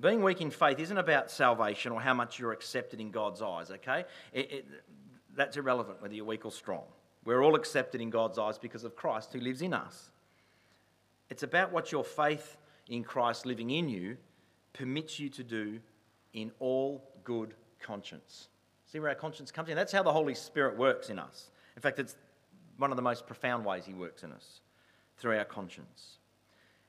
Being 0.00 0.22
weak 0.22 0.40
in 0.40 0.50
faith 0.50 0.78
isn't 0.78 0.96
about 0.96 1.30
salvation 1.30 1.92
or 1.92 2.00
how 2.00 2.14
much 2.14 2.38
you're 2.38 2.52
accepted 2.52 3.00
in 3.00 3.10
God's 3.10 3.42
eyes, 3.42 3.70
okay? 3.70 4.04
It, 4.32 4.52
it, 4.52 4.66
that's 5.34 5.56
irrelevant 5.56 6.00
whether 6.00 6.14
you're 6.14 6.24
weak 6.24 6.44
or 6.46 6.52
strong. 6.52 6.84
We're 7.24 7.42
all 7.42 7.54
accepted 7.54 8.00
in 8.00 8.10
God's 8.10 8.38
eyes 8.38 8.58
because 8.58 8.84
of 8.84 8.96
Christ 8.96 9.32
who 9.32 9.40
lives 9.40 9.62
in 9.62 9.74
us. 9.74 10.10
It's 11.30 11.42
about 11.42 11.72
what 11.72 11.92
your 11.92 12.04
faith 12.04 12.56
in 12.88 13.04
Christ 13.04 13.46
living 13.46 13.70
in 13.70 13.88
you 13.88 14.16
permits 14.72 15.20
you 15.20 15.28
to 15.30 15.44
do 15.44 15.78
in 16.32 16.50
all 16.58 17.04
good 17.24 17.54
conscience. 17.80 18.48
See 18.86 18.98
where 18.98 19.10
our 19.10 19.14
conscience 19.14 19.50
comes 19.50 19.68
in? 19.68 19.76
That's 19.76 19.92
how 19.92 20.02
the 20.02 20.12
Holy 20.12 20.34
Spirit 20.34 20.76
works 20.76 21.10
in 21.10 21.18
us. 21.18 21.50
In 21.76 21.82
fact, 21.82 21.98
it's 21.98 22.16
one 22.76 22.90
of 22.90 22.96
the 22.96 23.02
most 23.02 23.26
profound 23.26 23.64
ways 23.64 23.84
He 23.86 23.94
works 23.94 24.22
in 24.22 24.32
us 24.32 24.60
through 25.18 25.36
our 25.36 25.44
conscience. 25.44 26.18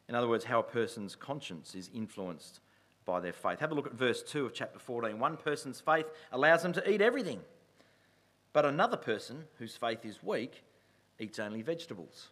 In 0.10 0.16
other 0.16 0.28
words, 0.28 0.46
how 0.46 0.60
a 0.60 0.64
person's 0.64 1.16
conscience 1.16 1.76
is 1.76 1.90
influenced 1.94 2.60
by 3.06 3.20
their 3.20 3.34
faith. 3.34 3.60
Have 3.60 3.72
a 3.72 3.76
look 3.76 3.88
at 3.88 3.94
verse 3.94 4.24
2 4.24 4.46
of 4.46 4.54
chapter 4.54 4.80
14. 4.80 5.20
One 5.20 5.38
person's 5.38 5.80
faith 5.80 6.06
allows 6.32 6.64
them 6.64 6.74
to 6.74 6.90
eat 6.90 7.02
everything, 7.02 7.42
but 8.54 8.66
another 8.66 8.98
person 8.98 9.46
whose 9.58 9.76
faith 9.76 10.06
is 10.06 10.24
weak 10.24 10.64
eats 11.20 11.40
only 11.40 11.62
vegetables. 11.62 12.30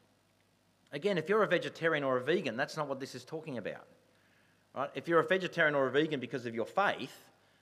Again, 0.92 1.18
if 1.18 1.30
you're 1.30 1.44
a 1.44 1.48
vegetarian 1.48 2.04
or 2.04 2.18
a 2.18 2.22
vegan, 2.22 2.58
that's 2.58 2.76
not 2.76 2.88
what 2.88 3.00
this 3.00 3.16
is 3.16 3.24
talking 3.24 3.58
about. 3.58 3.88
Right? 4.76 4.90
If 4.94 5.08
you're 5.08 5.20
a 5.20 5.28
vegetarian 5.28 5.76
or 5.76 5.88
a 5.88 5.92
vegan 5.92 6.20
because 6.20 6.46
of 6.46 6.56
your 6.56 6.66
faith, 6.66 7.14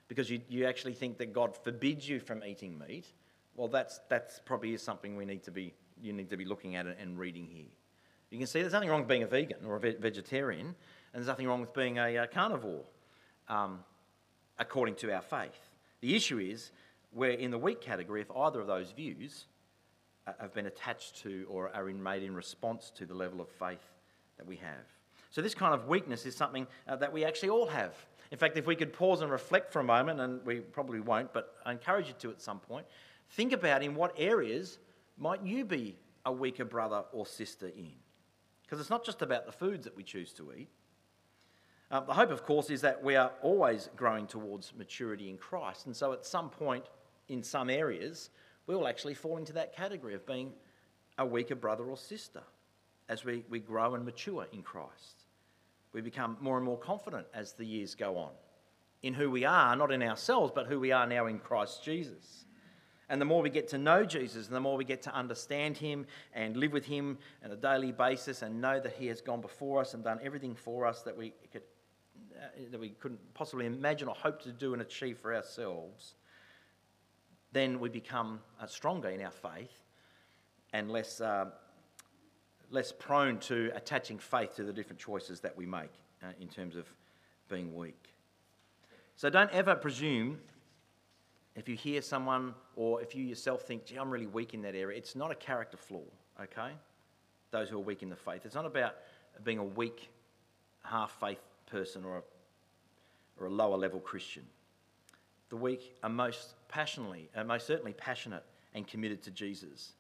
because 0.08 0.30
you, 0.30 0.41
you 0.50 0.65
actually 0.65 0.93
think 0.93 1.17
that 1.19 1.34
God 1.34 1.56
forbids 1.56 2.08
you 2.08 2.19
from 2.19 2.43
eating 2.43 2.78
meat, 2.78 3.06
well, 3.56 3.67
that's, 3.67 4.00
that's 4.10 4.39
probably 4.45 4.74
is 4.74 4.82
something 4.82 5.15
we 5.15 5.26
need 5.26 5.43
to 5.43 5.52
be, 5.52 5.74
you 6.02 6.13
need 6.13 6.30
to 6.30 6.38
be 6.38 6.45
looking 6.45 6.76
at 6.76 6.88
and 6.88 7.19
reading 7.19 7.48
here. 7.48 7.67
You 8.32 8.38
can 8.38 8.48
see 8.48 8.62
there's 8.62 8.74
nothing 8.74 8.89
wrong 8.89 9.02
with 9.02 9.10
being 9.10 9.24
a 9.24 9.28
vegan 9.28 9.65
or 9.65 9.76
a 9.76 9.80
vegetarian, 9.80 10.67
and 10.67 10.76
there's 11.13 11.28
nothing 11.28 11.48
wrong 11.48 11.62
with 11.62 11.74
being 11.74 11.98
a, 11.98 12.15
a 12.15 12.28
carnivore, 12.28 12.84
um, 13.50 13.80
according 14.58 14.96
to 14.96 15.14
our 15.14 15.22
faith. 15.22 15.70
The 16.02 16.16
issue 16.16 16.40
is 16.40 16.72
we're 17.12 17.32
in 17.32 17.52
the 17.52 17.58
weak 17.58 17.82
category 17.82 18.22
if 18.22 18.32
either 18.32 18.60
of 18.60 18.68
those 18.68 18.92
views 18.92 19.46
have 20.40 20.54
been 20.54 20.68
attached 20.68 21.22
to 21.24 21.46
or 21.50 21.76
are 21.76 21.90
in, 21.90 22.02
made 22.02 22.24
in 22.24 22.36
response 22.36 22.92
to 22.96 23.06
the 23.06 23.14
level 23.14 23.42
of 23.42 23.50
faith 23.50 23.84
that 24.38 24.46
we 24.46 24.56
have. 24.58 24.86
So, 25.32 25.42
this 25.42 25.56
kind 25.56 25.74
of 25.74 25.88
weakness 25.88 26.26
is 26.26 26.36
something 26.36 26.68
uh, 26.88 26.96
that 26.98 27.12
we 27.12 27.26
actually 27.26 27.50
all 27.50 27.68
have. 27.68 27.94
In 28.32 28.38
fact, 28.38 28.58
if 28.58 28.68
we 28.68 28.76
could 28.76 28.94
pause 28.94 29.22
and 29.22 29.32
reflect 29.32 29.72
for 29.72 29.80
a 29.80 29.84
moment, 29.84 30.20
and 30.20 30.46
we 30.46 30.60
probably 30.60 31.00
won't, 31.00 31.34
but 31.34 31.56
I 31.66 31.72
encourage 31.72 32.08
you 32.08 32.14
to 32.20 32.32
at 32.32 32.42
some 32.42 32.60
point, 32.60 32.86
think 33.32 33.54
about 33.54 33.84
in 33.84 33.96
what 33.96 34.14
areas 34.18 34.78
might 35.18 35.44
you 35.44 35.66
be 35.66 35.98
a 36.26 36.32
weaker 36.32 36.66
brother 36.66 37.04
or 37.12 37.26
sister 37.26 37.68
in. 37.68 37.94
Because 38.64 38.80
it's 38.80 38.90
not 38.90 39.04
just 39.04 39.22
about 39.22 39.46
the 39.46 39.52
foods 39.52 39.84
that 39.86 39.96
we 39.96 40.04
choose 40.04 40.32
to 40.34 40.54
eat. 40.54 40.70
Uh, 41.91 42.02
the 42.02 42.13
hope, 42.13 42.30
of 42.30 42.45
course, 42.45 42.69
is 42.69 42.82
that 42.82 43.04
we 43.04 43.15
are 43.15 43.32
always 43.41 43.89
growing 43.95 44.28
towards 44.28 44.73
maturity 44.78 45.30
in 45.30 45.38
Christ. 45.38 45.88
And 45.88 45.95
so, 45.95 46.13
at 46.13 46.25
some 46.25 46.49
point, 46.49 46.86
in 47.28 47.41
some 47.41 47.69
areas, 47.69 48.30
we 48.67 48.75
will 48.75 48.88
actually 48.88 49.15
fall 49.15 49.38
into 49.38 49.54
that 49.54 49.75
category 49.75 50.13
of 50.13 50.25
being 50.25 50.52
a 51.17 51.25
weaker 51.25 51.56
brother 51.56 51.86
or 51.86 51.97
sister 51.97 52.43
as 53.08 53.25
we, 53.25 53.43
we 53.49 53.60
grow 53.60 53.95
and 53.95 54.06
mature 54.06 54.45
in 54.54 54.62
Christ. 54.62 55.23
We 55.91 56.02
become 56.02 56.38
more 56.39 56.58
and 56.58 56.65
more 56.65 56.78
confident 56.78 57.25
as 57.34 57.54
the 57.54 57.65
years 57.65 57.95
go 57.95 58.17
on 58.17 58.32
in 59.02 59.13
who 59.13 59.32
we 59.32 59.45
are, 59.45 59.75
not 59.75 59.91
in 59.91 60.04
ourselves, 60.04 60.52
but 60.54 60.67
who 60.67 60.80
we 60.80 60.91
are 60.91 61.08
now 61.08 61.28
in 61.28 61.39
Christ 61.39 61.84
Jesus. 61.84 62.45
And 63.10 63.19
the 63.19 63.25
more 63.25 63.41
we 63.41 63.49
get 63.49 63.69
to 63.69 63.78
know 63.78 64.06
Jesus, 64.06 64.47
and 64.47 64.56
the 64.56 64.60
more 64.60 64.78
we 64.78 64.86
get 64.86 65.02
to 65.04 65.15
understand 65.15 65.78
him 65.78 66.06
and 66.34 66.56
live 66.56 66.71
with 66.71 66.86
him 66.86 67.17
on 67.43 67.52
a 67.52 67.56
daily 67.56 67.91
basis 67.91 68.43
and 68.43 68.62
know 68.62 68.80
that 68.80 68.93
he 68.93 69.08
has 69.08 69.19
gone 69.19 69.41
before 69.41 69.82
us 69.82 69.95
and 69.95 70.04
done 70.04 70.19
everything 70.21 70.54
for 70.54 70.86
us 70.86 71.02
that 71.02 71.17
we 71.17 71.34
could, 71.52 71.63
that 72.71 72.80
we 72.80 72.89
couldn't 72.89 73.19
possibly 73.34 73.65
imagine 73.65 74.08
or 74.08 74.15
hope 74.15 74.41
to 74.43 74.52
do 74.52 74.73
and 74.73 74.82
achieve 74.82 75.17
for 75.17 75.34
ourselves, 75.34 76.15
then 77.52 77.80
we 77.80 77.89
become 77.89 78.39
uh, 78.62 78.67
stronger 78.67 79.10
in 79.10 79.21
our 79.21 79.32
faith 79.32 79.84
and 80.73 80.91
less, 80.91 81.19
uh, 81.19 81.45
less 82.69 82.91
prone 82.91 83.39
to 83.39 83.71
attaching 83.75 84.19
faith 84.19 84.56
to 84.56 84.63
the 84.63 84.73
different 84.73 84.99
choices 84.99 85.39
that 85.39 85.56
we 85.56 85.65
make 85.65 85.91
uh, 86.23 86.28
in 86.39 86.47
terms 86.47 86.75
of 86.75 86.86
being 87.49 87.75
weak. 87.75 88.13
So 89.15 89.30
don't 89.30 89.52
ever 89.52 89.75
presume 89.75 90.39
if 91.56 91.67
you 91.67 91.75
hear 91.75 92.02
someone 92.02 92.54
or 92.75 93.02
if 93.02 93.15
you 93.15 93.23
yourself 93.23 93.63
think, 93.63 93.86
gee, 93.86 93.97
I'm 93.97 94.10
really 94.10 94.28
weak 94.28 94.54
in 94.54 94.62
that 94.62 94.75
area, 94.75 94.97
it's 94.97 95.15
not 95.15 95.32
a 95.32 95.36
character 95.36 95.78
flaw, 95.78 96.04
okay? 96.41 96.71
Those 97.52 97.69
who 97.69 97.78
are 97.78 97.82
weak 97.82 98.04
in 98.04 98.10
the 98.10 98.15
faith. 98.15 98.45
It's 98.45 98.56
not 98.56 98.65
about 98.65 98.95
being 99.43 99.58
a 99.58 99.63
weak, 99.63 100.10
half 100.84 101.19
faith 101.19 101.39
person 101.70 102.04
or 102.04 102.18
a, 102.18 102.22
or 103.40 103.48
a 103.48 103.50
lower 103.50 103.78
level 103.78 104.00
Christian. 104.00 104.46
The 105.50 105.58
weak 105.58 105.96
are 106.04 106.10
most 106.10 106.54
passionately, 106.68 107.30
are 107.36 107.44
most 107.44 107.66
certainly 107.66 107.94
passionate 107.94 108.44
and 108.74 108.88
committed 108.88 109.24
to 109.24 109.32
Jesus. 109.32 109.94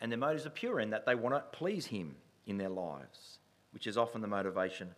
And 0.00 0.10
their 0.10 0.18
motives 0.18 0.46
are 0.46 0.50
pure 0.50 0.80
in 0.80 0.90
that 0.90 1.06
they 1.06 1.14
want 1.14 1.34
to 1.34 1.56
please 1.56 1.86
Him 1.86 2.16
in 2.46 2.58
their 2.58 2.68
lives, 2.68 3.38
which 3.72 3.86
is 3.86 3.96
often 3.96 4.20
the 4.20 4.28
motivation 4.28 4.90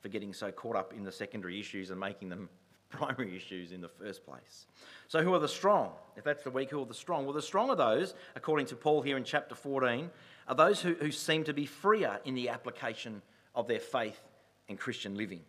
for 0.00 0.08
getting 0.08 0.32
so 0.32 0.50
caught 0.50 0.76
up 0.76 0.94
in 0.94 1.04
the 1.04 1.12
secondary 1.12 1.60
issues 1.60 1.90
and 1.90 2.00
making 2.00 2.28
them 2.28 2.48
primary 2.88 3.36
issues 3.36 3.72
in 3.72 3.80
the 3.80 3.88
first 3.88 4.24
place. 4.24 4.66
So, 5.08 5.22
who 5.22 5.34
are 5.34 5.38
the 5.38 5.48
strong? 5.48 5.92
If 6.16 6.24
that's 6.24 6.44
the 6.44 6.50
weak, 6.50 6.70
who 6.70 6.80
are 6.80 6.86
the 6.86 6.94
strong? 6.94 7.24
Well, 7.24 7.34
the 7.34 7.42
strong 7.42 7.68
are 7.68 7.76
those, 7.76 8.14
according 8.34 8.66
to 8.66 8.76
Paul 8.76 9.02
here 9.02 9.16
in 9.16 9.24
chapter 9.24 9.54
14, 9.54 10.10
are 10.48 10.54
those 10.54 10.80
who, 10.80 10.94
who 10.94 11.10
seem 11.10 11.44
to 11.44 11.52
be 11.52 11.66
freer 11.66 12.20
in 12.24 12.34
the 12.34 12.48
application 12.48 13.22
of 13.54 13.66
their 13.66 13.80
faith 13.80 14.20
and 14.68 14.78
Christian 14.78 15.16
living. 15.16 15.40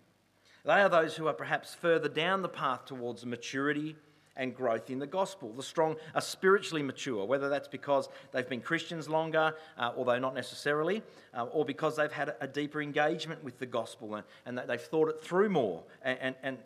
They 0.65 0.81
are 0.81 0.89
those 0.89 1.15
who 1.15 1.27
are 1.27 1.33
perhaps 1.33 1.73
further 1.73 2.09
down 2.09 2.41
the 2.41 2.49
path 2.49 2.85
towards 2.85 3.25
maturity 3.25 3.95
and 4.35 4.55
growth 4.55 4.89
in 4.89 4.99
the 4.99 5.07
gospel. 5.07 5.51
The 5.53 5.63
strong 5.63 5.95
are 6.13 6.21
spiritually 6.21 6.83
mature, 6.83 7.25
whether 7.25 7.49
that's 7.49 7.67
because 7.67 8.07
they've 8.31 8.47
been 8.47 8.61
Christians 8.61 9.09
longer, 9.09 9.55
uh, 9.77 9.91
although 9.97 10.19
not 10.19 10.35
necessarily, 10.35 11.03
uh, 11.33 11.45
or 11.45 11.65
because 11.65 11.95
they've 11.95 12.11
had 12.11 12.35
a 12.39 12.47
deeper 12.47 12.81
engagement 12.81 13.43
with 13.43 13.57
the 13.59 13.65
gospel 13.65 14.15
and, 14.15 14.25
and 14.45 14.57
that 14.57 14.67
they've 14.67 14.79
thought 14.79 15.09
it 15.09 15.23
through 15.23 15.49
more 15.49 15.83
and, 16.03 16.35
and, 16.43 16.57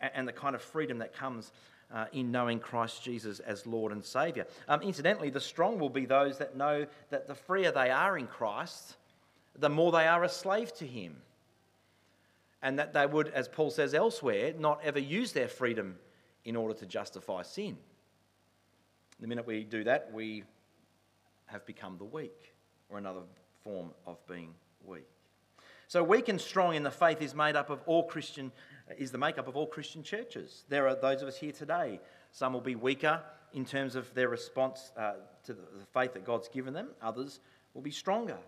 and 0.00 0.26
the 0.26 0.32
kind 0.32 0.54
of 0.54 0.62
freedom 0.62 0.98
that 0.98 1.14
comes 1.14 1.52
uh, 1.92 2.06
in 2.12 2.30
knowing 2.30 2.58
Christ 2.58 3.04
Jesus 3.04 3.38
as 3.40 3.66
Lord 3.66 3.92
and 3.92 4.04
Saviour. 4.04 4.46
Um, 4.66 4.82
incidentally, 4.82 5.30
the 5.30 5.40
strong 5.40 5.78
will 5.78 5.90
be 5.90 6.06
those 6.06 6.38
that 6.38 6.56
know 6.56 6.86
that 7.10 7.28
the 7.28 7.34
freer 7.34 7.70
they 7.70 7.90
are 7.90 8.16
in 8.18 8.26
Christ, 8.26 8.96
the 9.58 9.68
more 9.68 9.92
they 9.92 10.06
are 10.06 10.24
a 10.24 10.28
slave 10.28 10.72
to 10.74 10.86
Him. 10.86 11.16
And 12.62 12.78
that 12.78 12.92
they 12.92 13.06
would, 13.06 13.28
as 13.28 13.48
Paul 13.48 13.70
says 13.70 13.92
elsewhere, 13.94 14.54
not 14.56 14.80
ever 14.84 14.98
use 14.98 15.32
their 15.32 15.48
freedom 15.48 15.98
in 16.44 16.56
order 16.56 16.74
to 16.74 16.86
justify 16.86 17.42
sin. 17.42 17.76
The 19.20 19.26
minute 19.26 19.46
we 19.46 19.64
do 19.64 19.84
that, 19.84 20.10
we 20.12 20.44
have 21.46 21.66
become 21.66 21.98
the 21.98 22.04
weak, 22.04 22.54
or 22.88 22.98
another 22.98 23.22
form 23.62 23.90
of 24.06 24.24
being 24.26 24.54
weak. 24.84 25.06
So, 25.88 26.02
weak 26.02 26.28
and 26.28 26.40
strong 26.40 26.74
in 26.74 26.82
the 26.82 26.90
faith 26.90 27.20
is 27.20 27.34
made 27.34 27.54
up 27.54 27.68
of 27.68 27.82
all 27.86 28.04
Christian 28.04 28.50
is 28.98 29.10
the 29.10 29.18
makeup 29.18 29.48
of 29.48 29.56
all 29.56 29.66
Christian 29.66 30.02
churches. 30.02 30.64
There 30.68 30.88
are 30.88 30.94
those 30.94 31.22
of 31.22 31.28
us 31.28 31.36
here 31.36 31.52
today. 31.52 32.00
Some 32.30 32.52
will 32.52 32.60
be 32.60 32.74
weaker 32.74 33.20
in 33.52 33.64
terms 33.64 33.94
of 33.94 34.12
their 34.14 34.28
response 34.28 34.92
uh, 34.96 35.14
to 35.44 35.52
the, 35.52 35.62
the 35.78 35.84
faith 35.92 36.14
that 36.14 36.24
God's 36.24 36.48
given 36.48 36.72
them, 36.72 36.88
others 37.02 37.40
will 37.74 37.82
be 37.82 37.90
stronger 37.90 38.38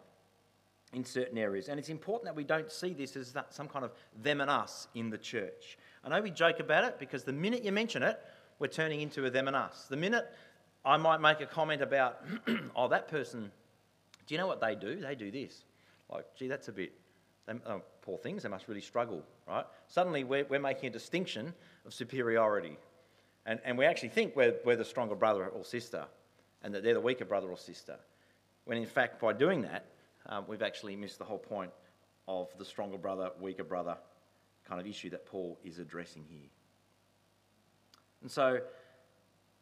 in 0.95 1.05
certain 1.05 1.37
areas. 1.37 1.69
And 1.69 1.79
it's 1.79 1.89
important 1.89 2.25
that 2.27 2.37
we 2.37 2.45
don't 2.45 2.71
see 2.71 2.95
this 2.95 3.17
as 3.17 3.33
that, 3.33 3.53
some 3.53 3.69
kind 3.69 3.85
of 3.85 3.93
them 4.23 4.41
and 4.41 4.51
us 4.51 4.89
in 4.95 5.11
the 5.11 5.19
church. 5.19 5.77
I 6.05 6.09
know 6.09 6.21
we 6.21 6.31
joke 6.31 6.61
about 6.61 6.85
it 6.85 6.99
because 6.99 7.25
the 7.25 7.33
minute 7.33 7.65
you 7.65 7.73
mention 7.73 8.03
it, 8.03 8.21
we're 8.59 8.69
turning 8.69 9.01
into 9.01 9.27
a 9.27 9.31
them 9.31 9.49
and 9.49 9.57
us. 9.57 9.87
The 9.89 9.97
minute 9.97 10.31
I 10.85 10.97
might 10.97 11.21
make 11.21 11.41
a 11.41 11.47
comment 11.47 11.83
about, 11.83 12.25
oh, 12.77 12.89
that 12.89 13.09
person, 13.09 13.51
do 14.27 14.35
you 14.35 14.39
know 14.39 14.47
what 14.47 14.61
they 14.61 14.75
do? 14.75 15.01
They 15.01 15.15
do 15.15 15.31
this. 15.31 15.65
Like, 16.11 16.27
gee, 16.37 16.49
that's 16.49 16.69
a 16.69 16.73
bit, 16.73 16.93
they, 17.47 17.55
oh, 17.67 17.83
poor 18.03 18.19
things, 18.19 18.43
they 18.43 18.49
must 18.49 18.69
really 18.69 18.81
struggle, 18.81 19.23
right? 19.49 19.65
Suddenly 19.89 20.25
we're, 20.25 20.45
we're 20.45 20.61
making 20.61 20.89
a 20.89 20.93
distinction 20.93 21.53
of 21.85 21.93
superiority. 21.93 22.77
And, 23.47 23.61
and 23.65 23.77
we 23.77 23.85
actually 23.85 24.11
think 24.11 24.37
we're, 24.37 24.55
we're 24.65 24.77
the 24.77 24.85
stronger 24.85 25.15
brother 25.15 25.47
or 25.47 25.65
sister 25.65 26.05
and 26.63 26.75
that 26.75 26.83
they're 26.83 26.95
the 26.95 27.01
weaker 27.01 27.25
brother 27.25 27.49
or 27.49 27.59
sister. 27.59 27.97
When 28.65 28.79
in 28.79 28.87
fact, 28.87 29.21
by 29.21 29.33
doing 29.33 29.63
that, 29.63 29.87
um, 30.27 30.45
we've 30.47 30.63
actually 30.63 30.97
missed 30.97 31.19
the 31.19 31.25
whole 31.25 31.39
point 31.39 31.71
of 32.27 32.49
the 32.59 32.65
stronger 32.65 32.99
brother, 32.99 33.31
weaker 33.41 33.65
brother 33.65 33.97
kind 34.67 34.81
of 34.81 34.87
issue 34.87 35.11
that 35.11 35.27
Paul 35.27 35.59
is 35.63 35.79
addressing 35.79 36.25
here. 36.29 36.49
And 38.23 38.31
so 38.31 38.61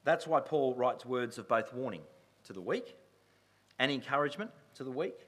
that's 0.04 0.26
why 0.26 0.40
Paul 0.40 0.74
writes 0.74 1.04
words 1.04 1.38
of 1.38 1.48
both 1.48 1.72
warning 1.74 2.02
to 2.44 2.52
the 2.52 2.60
weak 2.60 2.96
and 3.78 3.90
encouragement 3.90 4.50
to 4.76 4.84
the 4.84 4.90
weak, 4.90 5.26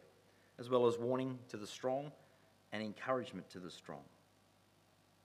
as 0.58 0.70
well 0.70 0.86
as 0.86 0.98
warning 0.98 1.38
to 1.48 1.56
the 1.56 1.66
strong 1.66 2.12
and 2.72 2.82
encouragement 2.82 3.50
to 3.50 3.58
the 3.58 3.70
strong. 3.70 4.02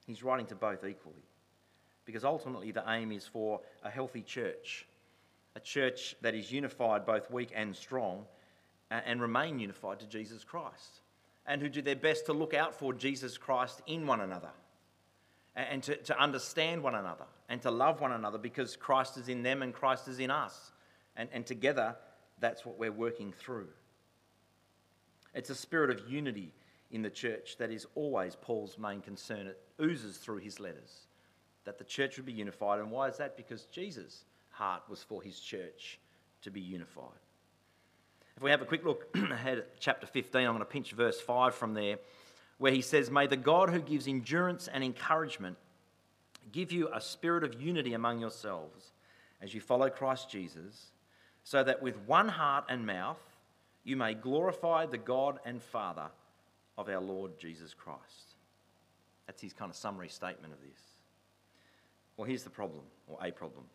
He's 0.08 0.24
writing 0.24 0.48
to 0.48 0.56
both 0.56 0.84
equally 0.84 1.24
because 2.06 2.24
ultimately 2.24 2.72
the 2.72 2.84
aim 2.88 3.12
is 3.12 3.28
for 3.28 3.62
a 3.84 3.90
healthy 3.90 4.24
church, 4.24 4.88
a 5.56 5.60
church 5.60 6.16
that 6.22 6.34
is 6.34 6.52
unified, 6.52 7.06
both 7.06 7.30
weak 7.30 7.52
and 7.54 7.76
strong, 7.76 8.26
and 8.92 9.22
remain 9.22 9.60
unified 9.60 10.00
to 10.00 10.08
Jesus 10.08 10.44
Christ, 10.44 11.02
and 11.46 11.62
who 11.62 11.70
do 11.70 11.82
their 11.82 11.96
best 11.96 12.26
to 12.26 12.34
look 12.34 12.54
out 12.54 12.74
for 12.74 12.94
Jesus 12.94 13.38
Christ 13.38 13.82
in 13.88 14.08
one 14.08 14.22
another, 14.22 14.52
and 15.56 15.84
to, 15.84 15.96
to 15.96 16.20
understand 16.20 16.82
one 16.82 16.96
another, 16.96 17.26
and 17.50 17.62
to 17.62 17.72
love 17.72 18.02
one 18.02 18.12
another 18.12 18.38
because 18.38 18.76
Christ 18.76 19.18
is 19.18 19.30
in 19.30 19.44
them 19.44 19.62
and 19.62 19.74
Christ 19.74 20.08
is 20.08 20.20
in 20.20 20.32
us. 20.32 20.72
And, 21.16 21.30
and 21.34 21.46
together, 21.46 21.96
that's 22.40 22.66
what 22.66 22.80
we're 22.80 22.92
working 22.92 23.34
through. 23.34 23.68
It's 25.34 25.50
a 25.50 25.56
spirit 25.56 25.90
of 25.90 26.10
unity 26.10 26.54
in 26.92 27.02
the 27.02 27.10
church 27.10 27.58
that 27.58 27.72
is 27.72 27.86
always 27.96 28.36
Paul's 28.36 28.78
main 28.78 29.02
concern. 29.02 29.48
It 29.48 29.60
oozes 29.82 30.18
through 30.18 30.38
his 30.38 30.60
letters 30.60 31.08
that 31.66 31.78
the 31.78 31.84
church 31.84 32.18
would 32.18 32.26
be 32.26 32.34
unified. 32.34 32.80
And 32.80 32.90
why 32.90 33.10
is 33.10 33.18
that? 33.18 33.38
Because 33.38 33.66
Jesus' 33.66 34.24
heart 34.50 34.84
was 34.90 35.04
for 35.04 35.22
his 35.22 35.40
church 35.40 36.00
to 36.42 36.52
be 36.52 36.62
unified. 36.62 37.20
If 38.40 38.44
we 38.44 38.52
have 38.52 38.62
a 38.62 38.66
quick 38.66 38.86
look 38.86 39.10
ahead 39.16 39.58
at 39.58 39.82
chapter 39.82 40.08
15, 40.08 40.48
I'm 40.48 40.54
going 40.54 40.60
to 40.60 40.66
pinch 40.66 40.94
verse 40.94 41.20
5 41.20 41.54
from 41.54 41.74
there, 41.74 41.98
where 42.58 42.72
he 42.72 42.82
says, 42.82 43.12
May 43.12 43.28
the 43.28 43.36
God 43.36 43.70
who 43.70 43.82
gives 43.82 44.08
endurance 44.08 44.70
and 44.70 44.82
encouragement 44.82 45.58
give 46.54 46.72
you 46.72 46.88
a 46.94 47.02
spirit 47.02 47.44
of 47.44 47.62
unity 47.62 47.92
among 47.96 48.22
yourselves 48.22 48.94
as 49.42 49.54
you 49.54 49.60
follow 49.60 49.90
Christ 49.90 50.30
Jesus, 50.30 50.94
so 51.44 51.66
that 51.66 51.82
with 51.82 51.98
one 52.08 52.30
heart 52.30 52.64
and 52.70 52.86
mouth 52.86 53.20
you 53.84 53.98
may 53.98 54.14
glorify 54.14 54.86
the 54.86 54.98
God 54.98 55.40
and 55.44 55.62
Father 55.62 56.08
of 56.78 56.88
our 56.88 57.02
Lord 57.02 57.38
Jesus 57.38 57.74
Christ. 57.74 58.36
That's 59.28 59.42
his 59.42 59.52
kind 59.52 59.70
of 59.70 59.76
summary 59.76 60.08
statement 60.08 60.54
of 60.54 60.62
this. 60.62 60.82
Well, 62.16 62.26
here's 62.26 62.44
the 62.44 62.50
problem, 62.50 62.84
or 63.06 63.18
a 63.22 63.34
problem. 63.34 63.66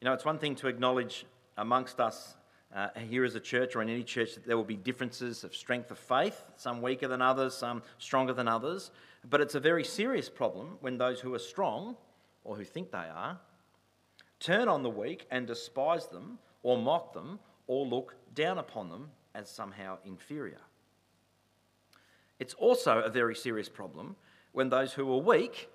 You 0.00 0.06
know, 0.06 0.14
it's 0.14 0.24
one 0.24 0.38
thing 0.38 0.54
to 0.54 0.68
acknowledge 0.68 1.26
amongst 1.58 2.00
us 2.00 2.38
uh, 2.74 2.88
here 2.98 3.24
as 3.24 3.34
a 3.34 3.40
church 3.40 3.76
or 3.76 3.82
in 3.82 3.88
any 3.88 4.02
church 4.02 4.34
that 4.34 4.46
there 4.46 4.56
will 4.56 4.64
be 4.64 4.76
differences 4.76 5.44
of 5.44 5.54
strength 5.54 5.90
of 5.90 5.98
faith, 5.98 6.44
some 6.56 6.80
weaker 6.80 7.08
than 7.08 7.20
others, 7.20 7.54
some 7.54 7.82
stronger 7.98 8.32
than 8.32 8.48
others. 8.48 8.90
But 9.28 9.40
it's 9.40 9.54
a 9.54 9.60
very 9.60 9.84
serious 9.84 10.28
problem 10.28 10.78
when 10.80 10.98
those 10.98 11.20
who 11.20 11.34
are 11.34 11.38
strong, 11.38 11.96
or 12.44 12.56
who 12.56 12.64
think 12.64 12.90
they 12.90 12.98
are, 12.98 13.38
turn 14.40 14.68
on 14.68 14.82
the 14.82 14.90
weak 14.90 15.26
and 15.30 15.46
despise 15.46 16.06
them, 16.06 16.38
or 16.62 16.78
mock 16.78 17.12
them, 17.12 17.38
or 17.66 17.86
look 17.86 18.14
down 18.34 18.58
upon 18.58 18.88
them 18.88 19.10
as 19.34 19.48
somehow 19.48 19.98
inferior. 20.04 20.60
It's 22.38 22.54
also 22.54 23.00
a 23.00 23.08
very 23.08 23.36
serious 23.36 23.68
problem 23.68 24.16
when 24.52 24.68
those 24.68 24.92
who 24.92 25.12
are 25.12 25.20
weak, 25.20 25.68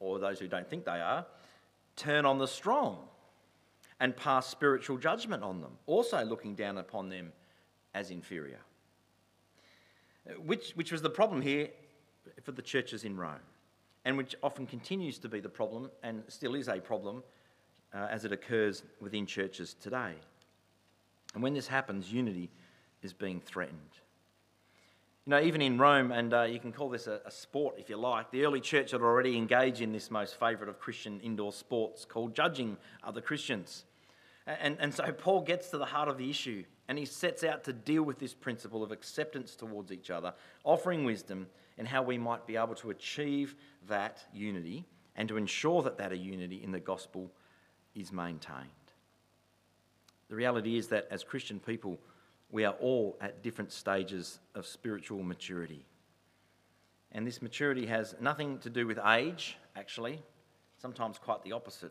or 0.00 0.18
those 0.18 0.38
who 0.38 0.48
don't 0.48 0.68
think 0.68 0.84
they 0.84 1.00
are, 1.00 1.24
turn 1.96 2.26
on 2.26 2.38
the 2.38 2.46
strong 2.46 2.98
and 4.00 4.16
pass 4.16 4.46
spiritual 4.46 4.98
judgment 4.98 5.42
on 5.42 5.60
them, 5.60 5.72
also 5.86 6.24
looking 6.24 6.54
down 6.54 6.78
upon 6.78 7.08
them 7.08 7.32
as 7.94 8.10
inferior. 8.10 8.60
Which, 10.44 10.72
which 10.72 10.90
was 10.90 11.02
the 11.02 11.10
problem 11.10 11.42
here 11.42 11.68
for 12.42 12.52
the 12.52 12.62
churches 12.62 13.04
in 13.04 13.16
Rome, 13.16 13.40
and 14.04 14.16
which 14.16 14.34
often 14.42 14.66
continues 14.66 15.18
to 15.18 15.28
be 15.28 15.40
the 15.40 15.48
problem 15.48 15.90
and 16.02 16.22
still 16.28 16.54
is 16.54 16.68
a 16.68 16.80
problem 16.80 17.22
uh, 17.94 18.08
as 18.10 18.24
it 18.24 18.32
occurs 18.32 18.82
within 19.00 19.26
churches 19.26 19.74
today. 19.74 20.14
And 21.34 21.42
when 21.42 21.54
this 21.54 21.66
happens, 21.66 22.12
unity 22.12 22.50
is 23.02 23.12
being 23.12 23.40
threatened. 23.40 23.78
You 25.26 25.30
know, 25.30 25.40
even 25.40 25.62
in 25.62 25.78
Rome, 25.78 26.12
and 26.12 26.34
uh, 26.34 26.42
you 26.42 26.60
can 26.60 26.70
call 26.70 26.90
this 26.90 27.06
a, 27.06 27.18
a, 27.24 27.30
sport 27.30 27.76
if 27.78 27.88
you 27.88 27.96
like, 27.96 28.30
the 28.30 28.44
early 28.44 28.60
church 28.60 28.90
had 28.90 29.00
already 29.00 29.38
engaged 29.38 29.80
in 29.80 29.90
this 29.90 30.10
most 30.10 30.38
favourite 30.38 30.68
of 30.68 30.78
Christian 30.78 31.18
indoor 31.20 31.50
sports 31.50 32.04
called 32.04 32.34
judging 32.34 32.76
other 33.02 33.22
Christians. 33.22 33.84
And, 34.46 34.76
and 34.78 34.92
so 34.92 35.10
Paul 35.12 35.40
gets 35.40 35.70
to 35.70 35.78
the 35.78 35.86
heart 35.86 36.08
of 36.10 36.18
the 36.18 36.28
issue 36.28 36.64
and 36.88 36.98
he 36.98 37.06
sets 37.06 37.42
out 37.42 37.64
to 37.64 37.72
deal 37.72 38.02
with 38.02 38.18
this 38.18 38.34
principle 38.34 38.82
of 38.82 38.92
acceptance 38.92 39.56
towards 39.56 39.90
each 39.90 40.10
other, 40.10 40.34
offering 40.62 41.06
wisdom 41.06 41.46
and 41.78 41.88
how 41.88 42.02
we 42.02 42.18
might 42.18 42.46
be 42.46 42.56
able 42.56 42.74
to 42.74 42.90
achieve 42.90 43.54
that 43.88 44.22
unity 44.34 44.84
and 45.16 45.26
to 45.30 45.38
ensure 45.38 45.82
that 45.82 45.96
that 45.96 46.14
unity 46.18 46.62
in 46.62 46.70
the 46.70 46.80
gospel 46.80 47.30
is 47.94 48.12
maintained. 48.12 48.68
The 50.28 50.34
reality 50.34 50.76
is 50.76 50.88
that 50.88 51.08
as 51.10 51.24
Christian 51.24 51.58
people, 51.60 51.98
we 52.54 52.64
are 52.64 52.76
all 52.80 53.16
at 53.20 53.42
different 53.42 53.72
stages 53.72 54.38
of 54.54 54.64
spiritual 54.64 55.24
maturity. 55.24 55.84
And 57.10 57.26
this 57.26 57.42
maturity 57.42 57.84
has 57.86 58.14
nothing 58.20 58.58
to 58.60 58.70
do 58.70 58.86
with 58.86 58.96
age, 59.04 59.58
actually, 59.74 60.22
sometimes 60.80 61.18
quite 61.18 61.42
the 61.42 61.50
opposite. 61.50 61.90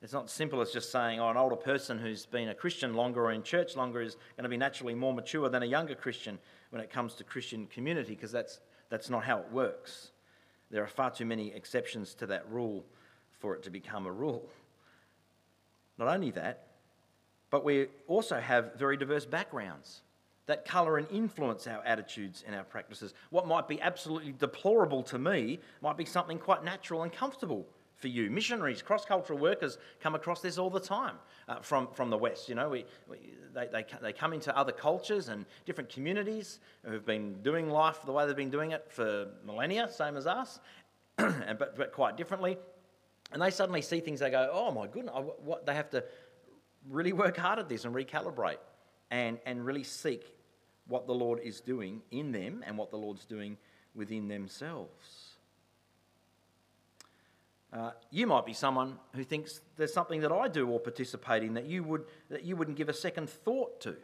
It's 0.00 0.12
not 0.12 0.30
simple 0.30 0.60
as 0.60 0.70
just 0.70 0.92
saying, 0.92 1.18
oh, 1.18 1.30
an 1.30 1.36
older 1.36 1.56
person 1.56 1.98
who's 1.98 2.26
been 2.26 2.48
a 2.48 2.54
Christian 2.54 2.94
longer 2.94 3.24
or 3.24 3.32
in 3.32 3.42
church 3.42 3.74
longer 3.74 4.00
is 4.00 4.14
going 4.36 4.44
to 4.44 4.48
be 4.48 4.56
naturally 4.56 4.94
more 4.94 5.12
mature 5.12 5.48
than 5.48 5.64
a 5.64 5.66
younger 5.66 5.96
Christian 5.96 6.38
when 6.70 6.80
it 6.80 6.90
comes 6.90 7.14
to 7.14 7.24
Christian 7.24 7.66
community, 7.66 8.14
because 8.14 8.30
that's, 8.30 8.60
that's 8.90 9.10
not 9.10 9.24
how 9.24 9.40
it 9.40 9.50
works. 9.50 10.12
There 10.70 10.84
are 10.84 10.86
far 10.86 11.10
too 11.10 11.26
many 11.26 11.52
exceptions 11.52 12.14
to 12.14 12.26
that 12.26 12.48
rule 12.48 12.84
for 13.40 13.56
it 13.56 13.64
to 13.64 13.70
become 13.70 14.06
a 14.06 14.12
rule. 14.12 14.48
Not 15.98 16.06
only 16.06 16.30
that, 16.30 16.67
but 17.50 17.64
we 17.64 17.86
also 18.06 18.40
have 18.40 18.74
very 18.74 18.96
diverse 18.96 19.24
backgrounds 19.24 20.02
that 20.46 20.64
colour 20.64 20.96
and 20.96 21.06
influence 21.10 21.66
our 21.66 21.84
attitudes 21.84 22.42
and 22.46 22.56
our 22.56 22.64
practices. 22.64 23.12
What 23.30 23.46
might 23.46 23.68
be 23.68 23.80
absolutely 23.82 24.32
deplorable 24.32 25.02
to 25.04 25.18
me 25.18 25.60
might 25.82 25.98
be 25.98 26.06
something 26.06 26.38
quite 26.38 26.64
natural 26.64 27.02
and 27.02 27.12
comfortable 27.12 27.66
for 27.98 28.08
you. 28.08 28.30
Missionaries, 28.30 28.80
cross 28.80 29.04
cultural 29.04 29.38
workers 29.38 29.76
come 30.00 30.14
across 30.14 30.40
this 30.40 30.56
all 30.56 30.70
the 30.70 30.80
time 30.80 31.16
uh, 31.48 31.60
from, 31.60 31.88
from 31.92 32.08
the 32.08 32.16
West. 32.16 32.48
You 32.48 32.54
know, 32.54 32.70
we, 32.70 32.86
we, 33.10 33.18
they, 33.52 33.66
they, 33.66 33.84
they 34.00 34.12
come 34.12 34.32
into 34.32 34.56
other 34.56 34.72
cultures 34.72 35.28
and 35.28 35.44
different 35.66 35.90
communities 35.90 36.60
who've 36.84 37.04
been 37.04 37.42
doing 37.42 37.68
life 37.68 37.98
the 38.06 38.12
way 38.12 38.26
they've 38.26 38.36
been 38.36 38.50
doing 38.50 38.70
it 38.70 38.86
for 38.88 39.26
millennia, 39.44 39.90
same 39.90 40.16
as 40.16 40.26
us, 40.26 40.60
but, 41.16 41.76
but 41.76 41.92
quite 41.92 42.16
differently. 42.16 42.56
And 43.32 43.42
they 43.42 43.50
suddenly 43.50 43.82
see 43.82 44.00
things, 44.00 44.20
they 44.20 44.30
go, 44.30 44.48
oh 44.50 44.70
my 44.70 44.86
goodness, 44.86 45.14
what, 45.44 45.66
they 45.66 45.74
have 45.74 45.90
to 45.90 46.04
really 46.88 47.12
work 47.12 47.36
hard 47.36 47.58
at 47.58 47.68
this 47.68 47.84
and 47.84 47.94
recalibrate 47.94 48.58
and, 49.10 49.38
and 49.46 49.64
really 49.64 49.84
seek 49.84 50.34
what 50.86 51.06
the 51.06 51.14
Lord 51.14 51.40
is 51.40 51.60
doing 51.60 52.02
in 52.10 52.32
them 52.32 52.64
and 52.66 52.76
what 52.76 52.90
the 52.90 52.96
Lord's 52.96 53.24
doing 53.24 53.56
within 53.94 54.28
themselves. 54.28 55.28
Uh, 57.70 57.90
you 58.10 58.26
might 58.26 58.46
be 58.46 58.54
someone 58.54 58.98
who 59.14 59.22
thinks 59.22 59.60
there's 59.76 59.92
something 59.92 60.20
that 60.22 60.32
I 60.32 60.48
do 60.48 60.66
or 60.68 60.80
participate 60.80 61.42
in 61.42 61.54
that 61.54 61.66
you, 61.66 61.82
would, 61.84 62.04
that 62.30 62.42
you 62.42 62.56
wouldn't 62.56 62.78
give 62.78 62.88
a 62.88 62.94
second 62.94 63.28
thought 63.28 63.80
to. 63.82 63.96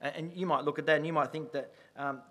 And 0.00 0.32
you 0.32 0.46
might 0.46 0.64
look 0.64 0.78
at 0.78 0.86
that 0.86 0.96
and 0.96 1.06
you 1.06 1.12
might 1.12 1.32
think 1.32 1.50
that 1.52 1.72
um, 1.96 2.22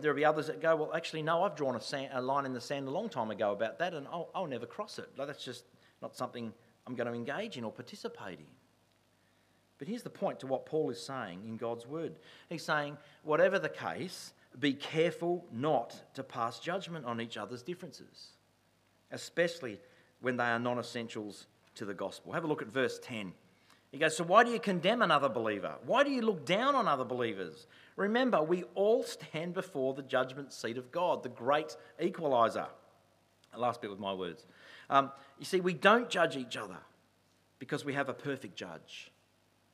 there'll 0.00 0.16
be 0.16 0.24
others 0.24 0.48
that 0.48 0.60
go, 0.60 0.74
well, 0.74 0.92
actually, 0.92 1.22
no, 1.22 1.44
I've 1.44 1.54
drawn 1.54 1.76
a, 1.76 1.80
sand, 1.80 2.08
a, 2.12 2.20
line 2.20 2.46
in 2.46 2.52
the 2.52 2.60
sand 2.60 2.88
a 2.88 2.90
long 2.90 3.08
time 3.08 3.30
ago 3.30 3.52
about 3.52 3.78
that 3.78 3.94
and 3.94 4.08
I'll, 4.08 4.28
I'll 4.34 4.48
never 4.48 4.66
cross 4.66 4.98
it. 4.98 5.08
That's 5.16 5.44
just 5.44 5.64
not 6.00 6.16
something 6.16 6.52
I'm 6.84 6.96
going 6.96 7.06
to 7.06 7.14
engage 7.14 7.56
in 7.56 7.62
or 7.62 7.70
participate 7.70 8.40
in. 8.40 8.46
But 9.82 9.88
here's 9.88 10.04
the 10.04 10.10
point 10.10 10.38
to 10.38 10.46
what 10.46 10.64
Paul 10.64 10.90
is 10.90 11.02
saying 11.02 11.40
in 11.44 11.56
God's 11.56 11.88
word. 11.88 12.20
He's 12.48 12.62
saying, 12.62 12.96
whatever 13.24 13.58
the 13.58 13.68
case, 13.68 14.32
be 14.60 14.74
careful 14.74 15.44
not 15.50 16.14
to 16.14 16.22
pass 16.22 16.60
judgment 16.60 17.04
on 17.04 17.20
each 17.20 17.36
other's 17.36 17.64
differences, 17.64 18.28
especially 19.10 19.80
when 20.20 20.36
they 20.36 20.44
are 20.44 20.60
non 20.60 20.78
essentials 20.78 21.48
to 21.74 21.84
the 21.84 21.94
gospel. 21.94 22.32
Have 22.32 22.44
a 22.44 22.46
look 22.46 22.62
at 22.62 22.68
verse 22.68 23.00
10. 23.00 23.32
He 23.90 23.98
goes, 23.98 24.16
So 24.16 24.22
why 24.22 24.44
do 24.44 24.52
you 24.52 24.60
condemn 24.60 25.02
another 25.02 25.28
believer? 25.28 25.74
Why 25.84 26.04
do 26.04 26.12
you 26.12 26.22
look 26.22 26.46
down 26.46 26.76
on 26.76 26.86
other 26.86 27.04
believers? 27.04 27.66
Remember, 27.96 28.40
we 28.40 28.62
all 28.76 29.02
stand 29.02 29.52
before 29.52 29.94
the 29.94 30.02
judgment 30.02 30.52
seat 30.52 30.78
of 30.78 30.92
God, 30.92 31.24
the 31.24 31.28
great 31.28 31.76
equalizer. 32.00 32.68
Last 33.56 33.80
bit 33.80 33.90
with 33.90 33.98
my 33.98 34.14
words. 34.14 34.46
Um, 34.88 35.10
you 35.40 35.44
see, 35.44 35.60
we 35.60 35.74
don't 35.74 36.08
judge 36.08 36.36
each 36.36 36.56
other 36.56 36.78
because 37.58 37.84
we 37.84 37.94
have 37.94 38.08
a 38.08 38.14
perfect 38.14 38.54
judge. 38.54 39.11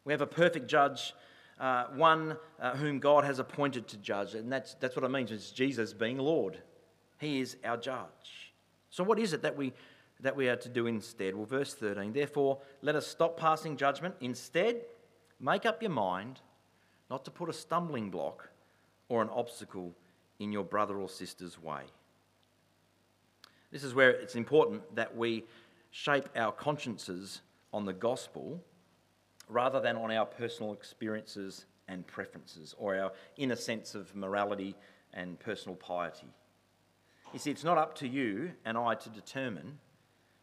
We 0.08 0.14
have 0.14 0.22
a 0.22 0.26
perfect 0.26 0.68
judge, 0.68 1.12
uh, 1.60 1.84
one 1.94 2.38
uh, 2.58 2.74
whom 2.76 2.98
God 2.98 3.24
has 3.24 3.40
appointed 3.40 3.86
to 3.88 3.98
judge. 3.98 4.34
And 4.34 4.50
that's, 4.50 4.72
that's 4.80 4.96
what 4.96 5.04
it 5.04 5.10
means. 5.10 5.30
It's 5.30 5.50
Jesus 5.50 5.92
being 5.92 6.16
Lord. 6.16 6.62
He 7.20 7.42
is 7.42 7.58
our 7.62 7.76
judge. 7.76 8.54
So, 8.88 9.04
what 9.04 9.18
is 9.18 9.34
it 9.34 9.42
that 9.42 9.54
we, 9.54 9.74
that 10.20 10.34
we 10.34 10.48
are 10.48 10.56
to 10.56 10.68
do 10.70 10.86
instead? 10.86 11.34
Well, 11.34 11.44
verse 11.44 11.74
13, 11.74 12.14
therefore, 12.14 12.58
let 12.80 12.96
us 12.96 13.06
stop 13.06 13.38
passing 13.38 13.76
judgment. 13.76 14.14
Instead, 14.22 14.80
make 15.40 15.66
up 15.66 15.82
your 15.82 15.90
mind 15.90 16.40
not 17.10 17.26
to 17.26 17.30
put 17.30 17.50
a 17.50 17.52
stumbling 17.52 18.08
block 18.08 18.48
or 19.10 19.20
an 19.20 19.28
obstacle 19.28 19.94
in 20.38 20.52
your 20.52 20.64
brother 20.64 20.96
or 20.96 21.10
sister's 21.10 21.62
way. 21.62 21.82
This 23.70 23.84
is 23.84 23.92
where 23.92 24.12
it's 24.12 24.36
important 24.36 24.80
that 24.96 25.14
we 25.14 25.44
shape 25.90 26.30
our 26.34 26.52
consciences 26.52 27.42
on 27.74 27.84
the 27.84 27.92
gospel 27.92 28.58
rather 29.48 29.80
than 29.80 29.96
on 29.96 30.10
our 30.10 30.26
personal 30.26 30.72
experiences 30.72 31.66
and 31.88 32.06
preferences 32.06 32.74
or 32.78 32.96
our 32.96 33.12
inner 33.36 33.56
sense 33.56 33.94
of 33.94 34.14
morality 34.14 34.74
and 35.14 35.38
personal 35.40 35.76
piety. 35.76 36.26
You 37.32 37.38
see, 37.38 37.50
it's 37.50 37.64
not 37.64 37.78
up 37.78 37.94
to 37.96 38.08
you 38.08 38.52
and 38.64 38.76
I 38.76 38.94
to 38.94 39.08
determine 39.10 39.78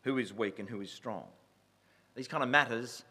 who 0.03 0.17
is 0.17 0.33
weak 0.33 0.59
and 0.59 0.69
who 0.69 0.81
is 0.81 0.91
strong. 0.91 1.25
These 2.15 2.27
kind 2.27 2.43
of 2.43 2.49
matters 2.49 3.03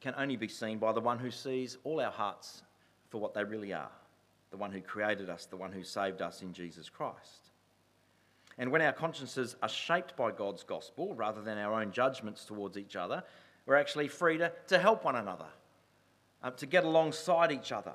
can 0.00 0.14
only 0.16 0.36
be 0.36 0.48
seen 0.48 0.78
by 0.78 0.92
the 0.92 1.00
one 1.00 1.18
who 1.18 1.30
sees 1.30 1.76
all 1.84 2.00
our 2.00 2.10
hearts 2.10 2.62
for 3.08 3.20
what 3.20 3.34
they 3.34 3.44
really 3.44 3.72
are 3.72 3.90
the 4.50 4.56
one 4.56 4.72
who 4.72 4.80
created 4.80 5.30
us, 5.30 5.46
the 5.46 5.56
one 5.56 5.72
who 5.72 5.84
saved 5.84 6.20
us 6.20 6.42
in 6.42 6.52
Jesus 6.52 6.88
Christ. 6.88 7.50
And 8.58 8.70
when 8.70 8.82
our 8.82 8.92
consciences 8.92 9.56
are 9.62 9.68
shaped 9.68 10.16
by 10.16 10.32
God's 10.32 10.64
gospel 10.64 11.14
rather 11.14 11.40
than 11.40 11.56
our 11.56 11.80
own 11.80 11.92
judgments 11.92 12.44
towards 12.44 12.76
each 12.76 12.96
other, 12.96 13.22
we're 13.70 13.76
actually 13.76 14.08
free 14.08 14.36
to, 14.36 14.50
to 14.66 14.80
help 14.80 15.04
one 15.04 15.14
another, 15.14 15.46
uh, 16.42 16.50
to 16.50 16.66
get 16.66 16.82
alongside 16.82 17.52
each 17.52 17.70
other, 17.70 17.92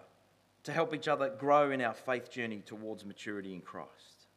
to 0.63 0.71
help 0.71 0.95
each 0.95 1.09
other 1.09 1.27
grow 1.37 1.69
in 1.71 1.81
our 1.81 1.93
faith 1.93 2.31
journey 2.31 2.63
towards 2.65 3.03
maturity 3.03 3.53
in 3.53 3.59
Christ. 3.59 4.29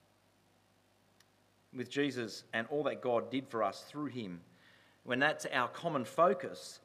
With 1.72 1.88
Jesus 1.88 2.42
and 2.52 2.66
all 2.70 2.82
that 2.82 3.02
God 3.02 3.30
did 3.30 3.46
for 3.46 3.62
us 3.62 3.84
through 3.88 4.06
him, 4.06 4.40
when 5.04 5.20
that's 5.20 5.46
our 5.52 5.68
common 5.68 6.04
focus, 6.04 6.80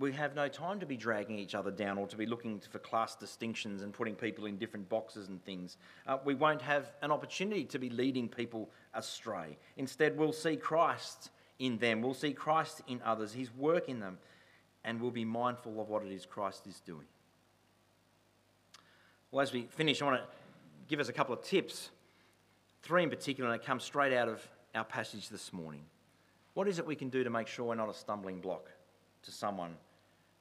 we 0.00 0.10
have 0.14 0.34
no 0.34 0.48
time 0.48 0.80
to 0.80 0.86
be 0.86 0.96
dragging 0.96 1.38
each 1.38 1.54
other 1.54 1.70
down 1.70 1.96
or 1.96 2.08
to 2.08 2.16
be 2.16 2.26
looking 2.26 2.58
for 2.58 2.80
class 2.80 3.14
distinctions 3.14 3.82
and 3.82 3.92
putting 3.92 4.16
people 4.16 4.46
in 4.46 4.56
different 4.56 4.88
boxes 4.88 5.28
and 5.28 5.44
things. 5.44 5.76
Uh, 6.08 6.18
we 6.24 6.34
won't 6.34 6.62
have 6.62 6.90
an 7.02 7.12
opportunity 7.12 7.62
to 7.66 7.78
be 7.78 7.88
leading 7.88 8.28
people 8.28 8.68
astray. 8.94 9.56
Instead, 9.76 10.18
we'll 10.18 10.32
see 10.32 10.56
Christ 10.56 11.30
in 11.60 11.78
them. 11.78 12.02
We'll 12.02 12.14
see 12.14 12.32
Christ 12.32 12.82
in 12.88 13.00
others, 13.04 13.32
his 13.32 13.54
work 13.54 13.88
in 13.88 14.00
them, 14.00 14.18
and 14.82 15.00
we'll 15.00 15.12
be 15.12 15.24
mindful 15.24 15.80
of 15.80 15.88
what 15.88 16.02
it 16.02 16.10
is 16.10 16.26
Christ 16.26 16.66
is 16.66 16.80
doing. 16.80 17.06
Well, 19.30 19.42
as 19.42 19.52
we 19.52 19.62
finish, 19.70 20.02
I 20.02 20.06
want 20.06 20.16
to 20.16 20.26
give 20.88 20.98
us 20.98 21.08
a 21.08 21.12
couple 21.12 21.34
of 21.34 21.42
tips. 21.42 21.90
Three 22.82 23.04
in 23.04 23.10
particular, 23.10 23.50
and 23.50 23.60
it 23.60 23.64
comes 23.64 23.84
straight 23.84 24.12
out 24.12 24.28
of 24.28 24.42
our 24.74 24.84
passage 24.84 25.28
this 25.28 25.52
morning. 25.52 25.82
What 26.54 26.66
is 26.66 26.78
it 26.78 26.86
we 26.86 26.96
can 26.96 27.10
do 27.10 27.22
to 27.22 27.30
make 27.30 27.46
sure 27.46 27.66
we're 27.66 27.74
not 27.76 27.90
a 27.90 27.94
stumbling 27.94 28.40
block 28.40 28.68
to 29.22 29.30
someone 29.30 29.76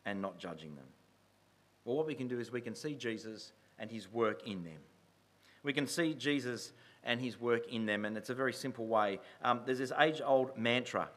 and 0.06 0.22
not 0.22 0.40
judging 0.40 0.76
them? 0.76 0.86
Well, 1.86 1.98
what 1.98 2.08
we 2.08 2.16
can 2.16 2.28
do 2.28 2.40
is 2.40 2.52
we 2.52 2.62
can 2.62 2.76
see 2.76 2.96
Jesus 2.96 3.52
and 3.78 3.92
his 3.92 4.12
work 4.12 4.48
in 4.48 4.64
them. 4.64 4.80
We 5.64 5.74
can 5.74 5.86
see 5.86 6.14
Jesus 6.14 6.72
and 7.04 7.22
his 7.22 7.40
work 7.40 7.68
in 7.72 7.86
them. 7.86 8.06
And 8.06 8.18
it's 8.18 8.30
a 8.30 8.36
very 8.36 8.54
simple 8.54 8.88
way. 8.88 9.20
Um, 9.44 9.62
there's 9.66 9.80
this 9.80 9.94
age 10.00 10.22
old 10.24 10.58
mantra 10.58 11.10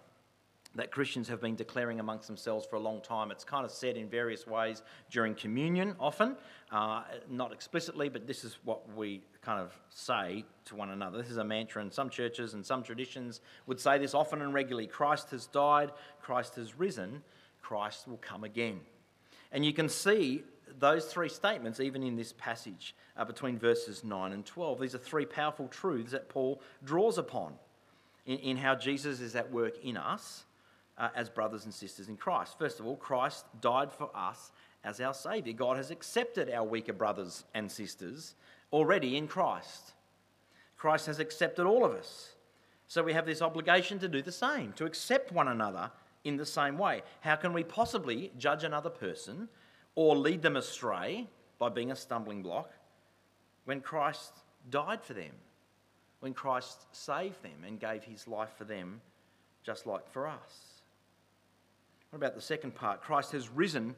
that 0.74 0.90
Christians 0.90 1.28
have 1.28 1.40
been 1.40 1.54
declaring 1.54 2.00
amongst 2.00 2.26
themselves 2.26 2.66
for 2.66 2.76
a 2.76 2.80
long 2.80 3.00
time. 3.02 3.30
It's 3.30 3.44
kind 3.44 3.64
of 3.64 3.70
said 3.70 3.96
in 3.96 4.08
various 4.08 4.46
ways 4.46 4.82
during 5.10 5.34
communion, 5.34 5.94
often, 6.00 6.36
uh, 6.70 7.02
not 7.28 7.52
explicitly, 7.52 8.08
but 8.08 8.26
this 8.26 8.42
is 8.42 8.58
what 8.64 8.90
we 8.96 9.22
kind 9.42 9.60
of 9.60 9.78
say 9.90 10.44
to 10.66 10.74
one 10.74 10.90
another. 10.90 11.18
This 11.18 11.30
is 11.30 11.36
a 11.36 11.44
mantra, 11.44 11.82
and 11.82 11.92
some 11.92 12.08
churches 12.08 12.54
and 12.54 12.64
some 12.64 12.82
traditions 12.82 13.40
would 13.66 13.78
say 13.78 13.98
this 13.98 14.14
often 14.14 14.40
and 14.40 14.54
regularly 14.54 14.86
Christ 14.86 15.30
has 15.30 15.46
died, 15.46 15.92
Christ 16.22 16.54
has 16.56 16.78
risen, 16.78 17.22
Christ 17.60 18.08
will 18.08 18.18
come 18.18 18.44
again. 18.44 18.80
And 19.50 19.66
you 19.66 19.74
can 19.74 19.88
see 19.90 20.42
those 20.78 21.06
three 21.06 21.28
statements, 21.28 21.80
even 21.80 22.02
in 22.02 22.16
this 22.16 22.32
passage 22.32 22.94
uh, 23.16 23.24
between 23.24 23.58
verses 23.58 24.04
9 24.04 24.32
and 24.32 24.44
12. 24.44 24.80
These 24.80 24.94
are 24.94 24.98
three 24.98 25.26
powerful 25.26 25.68
truths 25.68 26.12
that 26.12 26.28
Paul 26.28 26.60
draws 26.84 27.18
upon 27.18 27.54
in, 28.26 28.38
in 28.38 28.56
how 28.56 28.74
Jesus 28.74 29.20
is 29.20 29.36
at 29.36 29.50
work 29.50 29.82
in 29.82 29.96
us 29.96 30.44
uh, 30.98 31.08
as 31.14 31.28
brothers 31.28 31.64
and 31.64 31.74
sisters 31.74 32.08
in 32.08 32.16
Christ. 32.16 32.58
First 32.58 32.80
of 32.80 32.86
all, 32.86 32.96
Christ 32.96 33.44
died 33.60 33.92
for 33.92 34.10
us 34.14 34.52
as 34.84 35.00
our 35.00 35.14
Saviour. 35.14 35.54
God 35.54 35.76
has 35.76 35.90
accepted 35.90 36.50
our 36.50 36.64
weaker 36.64 36.92
brothers 36.92 37.44
and 37.54 37.70
sisters 37.70 38.34
already 38.72 39.16
in 39.16 39.28
Christ. 39.28 39.92
Christ 40.76 41.06
has 41.06 41.20
accepted 41.20 41.66
all 41.66 41.84
of 41.84 41.92
us. 41.92 42.34
So 42.88 43.02
we 43.02 43.12
have 43.12 43.26
this 43.26 43.40
obligation 43.40 43.98
to 44.00 44.08
do 44.08 44.20
the 44.20 44.32
same, 44.32 44.72
to 44.74 44.84
accept 44.84 45.32
one 45.32 45.48
another 45.48 45.90
in 46.24 46.36
the 46.36 46.46
same 46.46 46.78
way. 46.78 47.02
How 47.20 47.36
can 47.36 47.52
we 47.52 47.64
possibly 47.64 48.32
judge 48.38 48.64
another 48.64 48.90
person 48.90 49.48
or 49.94 50.16
lead 50.16 50.42
them 50.42 50.56
astray 50.56 51.26
by 51.58 51.68
being 51.68 51.90
a 51.90 51.96
stumbling 51.96 52.42
block 52.42 52.70
when 53.64 53.80
Christ 53.80 54.32
died 54.70 55.02
for 55.02 55.14
them, 55.14 55.32
when 56.20 56.34
Christ 56.34 56.86
saved 56.92 57.42
them 57.42 57.64
and 57.66 57.78
gave 57.78 58.04
his 58.04 58.26
life 58.26 58.50
for 58.56 58.64
them, 58.64 59.00
just 59.62 59.86
like 59.86 60.08
for 60.10 60.26
us? 60.26 60.82
What 62.10 62.18
about 62.18 62.34
the 62.34 62.42
second 62.42 62.74
part? 62.74 63.00
Christ 63.00 63.32
has 63.32 63.48
risen 63.48 63.94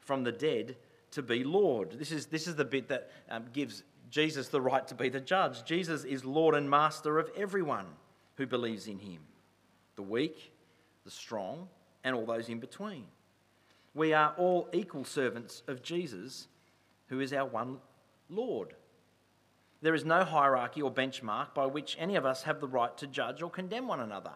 from 0.00 0.24
the 0.24 0.32
dead 0.32 0.76
to 1.12 1.22
be 1.22 1.44
Lord. 1.44 1.92
This 1.98 2.12
is, 2.12 2.26
this 2.26 2.46
is 2.46 2.56
the 2.56 2.64
bit 2.64 2.88
that 2.88 3.10
um, 3.28 3.44
gives 3.52 3.82
Jesus 4.10 4.48
the 4.48 4.60
right 4.60 4.86
to 4.88 4.94
be 4.94 5.08
the 5.08 5.20
judge. 5.20 5.64
Jesus 5.64 6.04
is 6.04 6.24
Lord 6.24 6.54
and 6.54 6.68
Master 6.68 7.18
of 7.18 7.30
everyone 7.36 7.86
who 8.36 8.46
believes 8.46 8.86
in 8.86 8.98
him 8.98 9.20
the 9.96 10.02
weak, 10.02 10.52
the 11.04 11.10
strong, 11.10 11.66
and 12.04 12.14
all 12.14 12.24
those 12.24 12.48
in 12.48 12.60
between. 12.60 13.04
We 13.94 14.12
are 14.12 14.34
all 14.36 14.68
equal 14.72 15.04
servants 15.04 15.62
of 15.66 15.82
Jesus, 15.82 16.48
who 17.08 17.20
is 17.20 17.32
our 17.32 17.46
one 17.46 17.78
Lord. 18.28 18.74
There 19.80 19.94
is 19.94 20.04
no 20.04 20.24
hierarchy 20.24 20.82
or 20.82 20.92
benchmark 20.92 21.54
by 21.54 21.66
which 21.66 21.96
any 21.98 22.16
of 22.16 22.26
us 22.26 22.42
have 22.42 22.60
the 22.60 22.68
right 22.68 22.96
to 22.98 23.06
judge 23.06 23.42
or 23.42 23.50
condemn 23.50 23.86
one 23.86 24.00
another. 24.00 24.32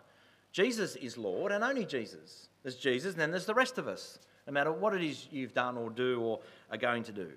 Jesus 0.53 0.97
is 0.97 1.19
Lord 1.19 1.53
and 1.53 1.65
only 1.65 1.85
Jesus. 1.85 2.49
There's 2.63 2.77
Jesus, 2.77 3.13
and 3.13 3.21
then 3.21 3.31
there's 3.31 3.47
the 3.47 3.55
rest 3.55 3.79
of 3.79 3.89
us, 3.89 4.19
no 4.47 4.53
matter 4.53 4.73
what 4.73 4.95
it 4.95 5.03
is 5.03 5.27
you've 5.31 5.55
done 5.55 5.77
or 5.77 5.91
do 5.91 6.21
or 6.21 6.41
are 6.71 6.77
going 6.77 7.03
to 7.05 7.13
do. 7.13 7.29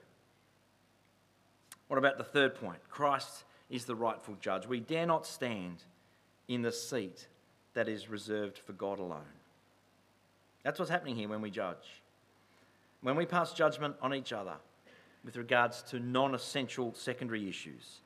What 1.88 1.97
about 1.97 2.17
the 2.17 2.23
third 2.23 2.56
point? 2.56 2.80
Christ 2.89 3.43
is 3.69 3.86
the 3.86 3.95
rightful 3.95 4.36
judge. 4.39 4.67
We 4.67 4.80
dare 4.80 5.06
not 5.06 5.25
stand 5.25 5.84
in 6.47 6.62
the 6.62 6.71
seat 6.71 7.28
that 7.73 7.88
is 7.88 8.10
reserved 8.10 8.60
for 8.60 8.73
God 8.73 8.99
alone. 8.99 9.21
That's 10.63 10.80
what's 10.80 10.91
happening 10.91 11.15
here 11.15 11.30
when 11.30 11.41
we 11.41 11.51
judge. 11.51 12.01
When 13.05 13.15
we 13.15 13.27
pass 13.27 13.53
judgment 13.53 13.95
on 14.01 14.15
each 14.15 14.33
other 14.33 14.55
with 15.23 15.37
regards 15.37 15.83
to 15.91 15.99
non 15.99 16.33
essential 16.33 16.91
secondary 16.95 17.47
issues, 17.47 18.01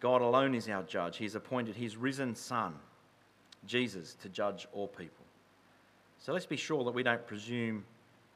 God 0.00 0.20
alone 0.20 0.54
is 0.54 0.68
our 0.68 0.82
judge. 0.82 1.16
He's 1.16 1.34
appointed 1.34 1.76
his 1.76 1.96
risen 1.96 2.34
Son, 2.34 2.74
Jesus, 3.66 4.14
to 4.20 4.28
judge 4.28 4.68
all 4.74 4.86
people. 4.86 5.24
So 6.18 6.34
let's 6.34 6.44
be 6.44 6.58
sure 6.58 6.84
that 6.84 6.90
we 6.90 7.02
don't 7.02 7.26
presume 7.26 7.86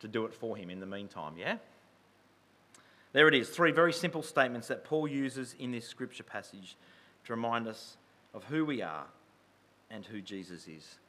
to 0.01 0.09
do 0.09 0.25
it 0.25 0.33
for 0.33 0.57
him 0.57 0.71
in 0.71 0.81
the 0.81 0.87
meantime, 0.87 1.35
yeah? 1.37 1.59
There 3.13 3.29
it 3.29 3.35
is, 3.35 3.51
three 3.51 3.71
very 3.71 3.93
simple 3.93 4.23
statements 4.23 4.69
that 4.69 4.83
Paul 4.83 5.09
uses 5.09 5.55
in 5.59 5.73
this 5.73 5.87
scripture 5.87 6.23
passage 6.23 6.75
to 7.27 7.35
remind 7.35 7.69
us 7.69 7.99
of 8.33 8.45
who 8.45 8.65
we 8.65 8.81
are 8.81 9.05
and 9.91 10.07
who 10.07 10.23
Jesus 10.23 10.67
is. 10.69 11.01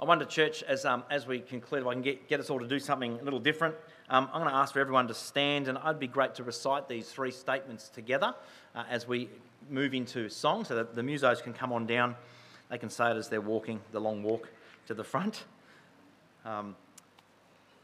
I 0.00 0.04
wonder, 0.04 0.24
church, 0.24 0.62
as, 0.64 0.84
um, 0.84 1.04
as 1.08 1.26
we 1.26 1.38
conclude, 1.38 1.82
if 1.82 1.86
I 1.86 1.92
can 1.92 2.02
get, 2.02 2.28
get 2.28 2.40
us 2.40 2.50
all 2.50 2.58
to 2.58 2.66
do 2.66 2.80
something 2.80 3.18
a 3.20 3.22
little 3.22 3.38
different, 3.38 3.76
um, 4.10 4.28
I'm 4.32 4.40
going 4.40 4.52
to 4.52 4.56
ask 4.56 4.72
for 4.72 4.80
everyone 4.80 5.06
to 5.08 5.14
stand, 5.14 5.68
and 5.68 5.78
it'd 5.78 6.00
be 6.00 6.08
great 6.08 6.34
to 6.36 6.42
recite 6.42 6.88
these 6.88 7.08
three 7.08 7.30
statements 7.30 7.88
together 7.88 8.34
uh, 8.74 8.84
as 8.90 9.06
we 9.06 9.28
move 9.70 9.94
into 9.94 10.28
song 10.28 10.64
so 10.64 10.74
that 10.74 10.94
the 10.94 11.02
musos 11.02 11.42
can 11.42 11.52
come 11.52 11.72
on 11.72 11.86
down. 11.86 12.16
They 12.70 12.78
can 12.78 12.90
say 12.90 13.10
it 13.10 13.16
as 13.16 13.28
they're 13.28 13.40
walking 13.40 13.80
the 13.92 14.00
long 14.00 14.22
walk 14.22 14.50
to 14.88 14.94
the 14.94 15.04
front. 15.04 15.44
Um, 16.44 16.74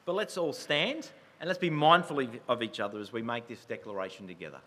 but 0.05 0.14
let's 0.14 0.37
all 0.37 0.53
stand 0.53 1.09
and 1.38 1.49
let's 1.49 1.59
be 1.59 1.70
mindful 1.70 2.27
of 2.49 2.62
each 2.62 2.81
other 2.81 2.99
as 2.99 3.12
we 3.12 3.23
make 3.23 3.46
this 3.46 3.64
declaration 3.64 4.27
together. 4.27 4.59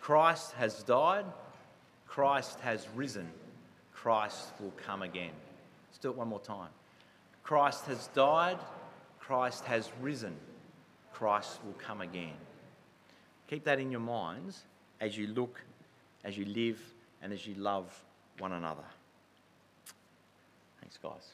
Christ 0.00 0.52
has 0.52 0.82
died, 0.84 1.26
Christ 2.06 2.60
has 2.60 2.86
risen, 2.94 3.28
Christ 3.92 4.52
will 4.60 4.72
come 4.86 5.02
again. 5.02 5.32
Let's 5.98 6.04
do 6.04 6.10
it 6.10 6.16
one 6.16 6.28
more 6.28 6.38
time. 6.38 6.68
Christ 7.42 7.86
has 7.86 8.06
died, 8.14 8.58
Christ 9.18 9.64
has 9.64 9.90
risen, 10.00 10.36
Christ 11.12 11.58
will 11.64 11.72
come 11.72 12.02
again. 12.02 12.36
Keep 13.48 13.64
that 13.64 13.80
in 13.80 13.90
your 13.90 14.00
minds 14.00 14.62
as 15.00 15.18
you 15.18 15.26
look, 15.26 15.60
as 16.22 16.38
you 16.38 16.44
live, 16.44 16.78
and 17.20 17.32
as 17.32 17.48
you 17.48 17.56
love 17.56 17.92
one 18.38 18.52
another. 18.52 18.84
Thanks, 20.80 20.98
guys. 21.02 21.32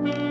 Who 0.00 0.06
has 0.06 0.29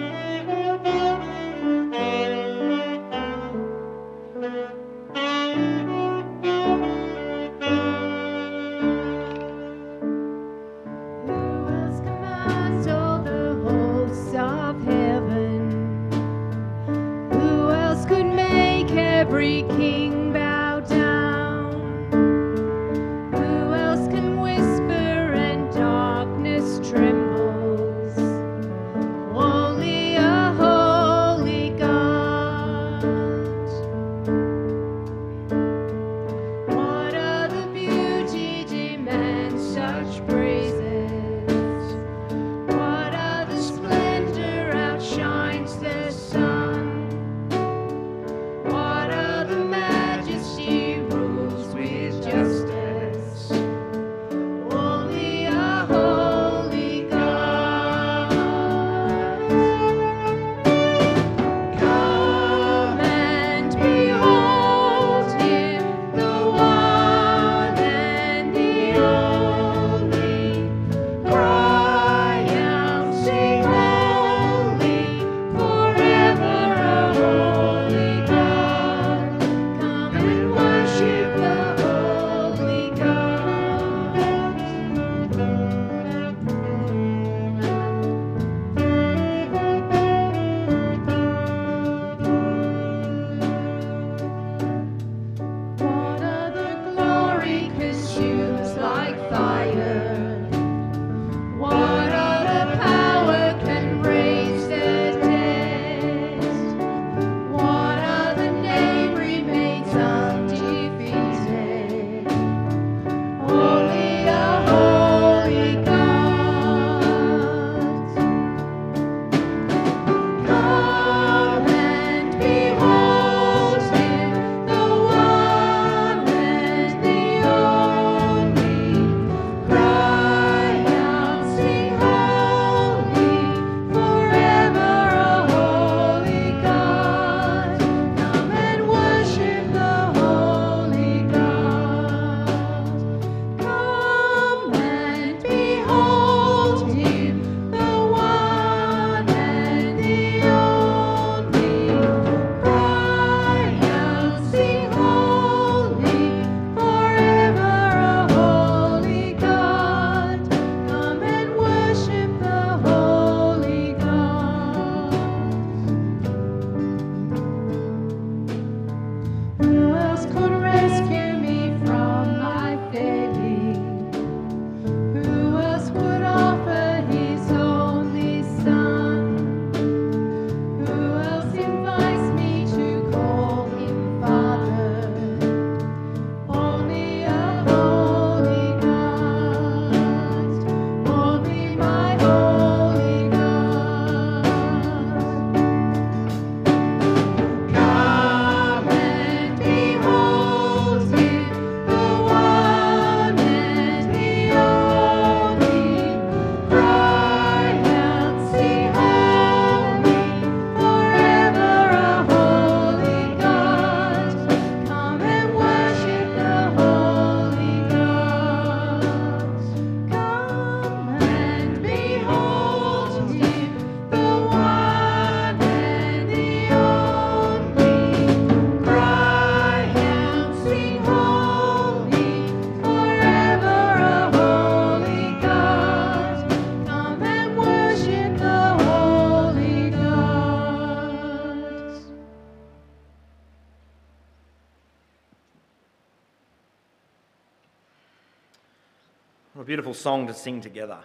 beautiful 249.70 249.94
song 249.94 250.26
to 250.26 250.34
sing 250.34 250.60
together. 250.60 250.98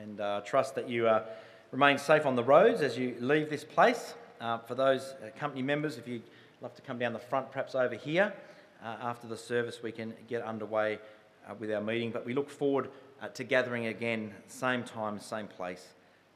And 0.00 0.20
uh, 0.20 0.42
trust 0.44 0.76
that 0.76 0.88
you 0.88 1.08
uh, 1.08 1.24
remain 1.72 1.98
safe 1.98 2.24
on 2.24 2.36
the 2.36 2.44
roads 2.44 2.82
as 2.82 2.96
you 2.96 3.16
leave 3.18 3.50
this 3.50 3.64
place. 3.64 4.14
Uh, 4.40 4.58
for 4.58 4.76
those 4.76 5.02
uh, 5.02 5.36
company 5.36 5.60
members, 5.60 5.98
if 5.98 6.06
you'd 6.06 6.22
love 6.60 6.72
to 6.76 6.82
come 6.82 7.00
down 7.00 7.12
the 7.12 7.18
front, 7.18 7.50
perhaps 7.50 7.74
over 7.74 7.96
here, 7.96 8.32
uh, 8.80 8.94
after 9.02 9.26
the 9.26 9.36
service, 9.36 9.82
we 9.82 9.90
can 9.90 10.14
get 10.28 10.40
underway 10.42 11.00
uh, 11.48 11.54
with 11.58 11.68
our 11.72 11.80
meeting. 11.80 12.12
But 12.12 12.24
we 12.24 12.32
look 12.32 12.48
forward 12.48 12.90
to 13.34 13.42
gathering 13.42 13.86
again, 13.86 14.34
same 14.46 14.84
time, 14.84 15.18
same 15.18 15.48
place, 15.48 15.84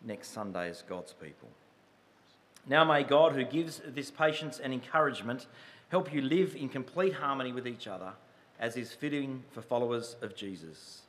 next 0.05 0.33
Sunday 0.33 0.71
as 0.71 0.83
God's 0.83 1.13
people. 1.13 1.51
Now 2.67 2.83
may 2.83 3.05
God, 3.05 3.31
who 3.31 3.45
gives 3.45 3.81
this 3.87 4.11
patience 4.11 4.59
and 4.59 4.73
encouragement, 4.73 5.47
help 5.89 6.13
you 6.13 6.21
live 6.21 6.57
in 6.57 6.69
complete 6.69 7.13
harmony 7.13 7.53
with 7.53 7.69
each 7.69 7.87
other, 7.87 8.11
as 8.59 8.77
is 8.77 8.93
fitting 8.93 9.45
for 9.53 9.63
followers 9.63 10.17
of 10.21 10.35
Jesus. 10.35 11.04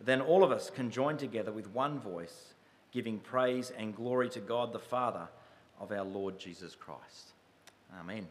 Then 0.00 0.20
all 0.20 0.44
of 0.44 0.50
us 0.50 0.70
can 0.70 0.90
join 0.90 1.16
together 1.16 1.52
with 1.52 1.68
one 1.68 1.98
voice, 1.98 2.54
giving 2.92 3.18
praise 3.18 3.72
and 3.76 3.94
glory 3.94 4.28
to 4.30 4.40
God 4.40 4.72
the 4.72 4.78
Father 4.78 5.28
of 5.80 5.92
our 5.92 6.04
Lord 6.04 6.38
Jesus 6.38 6.74
Christ. 6.74 7.32
Amen. 7.98 8.26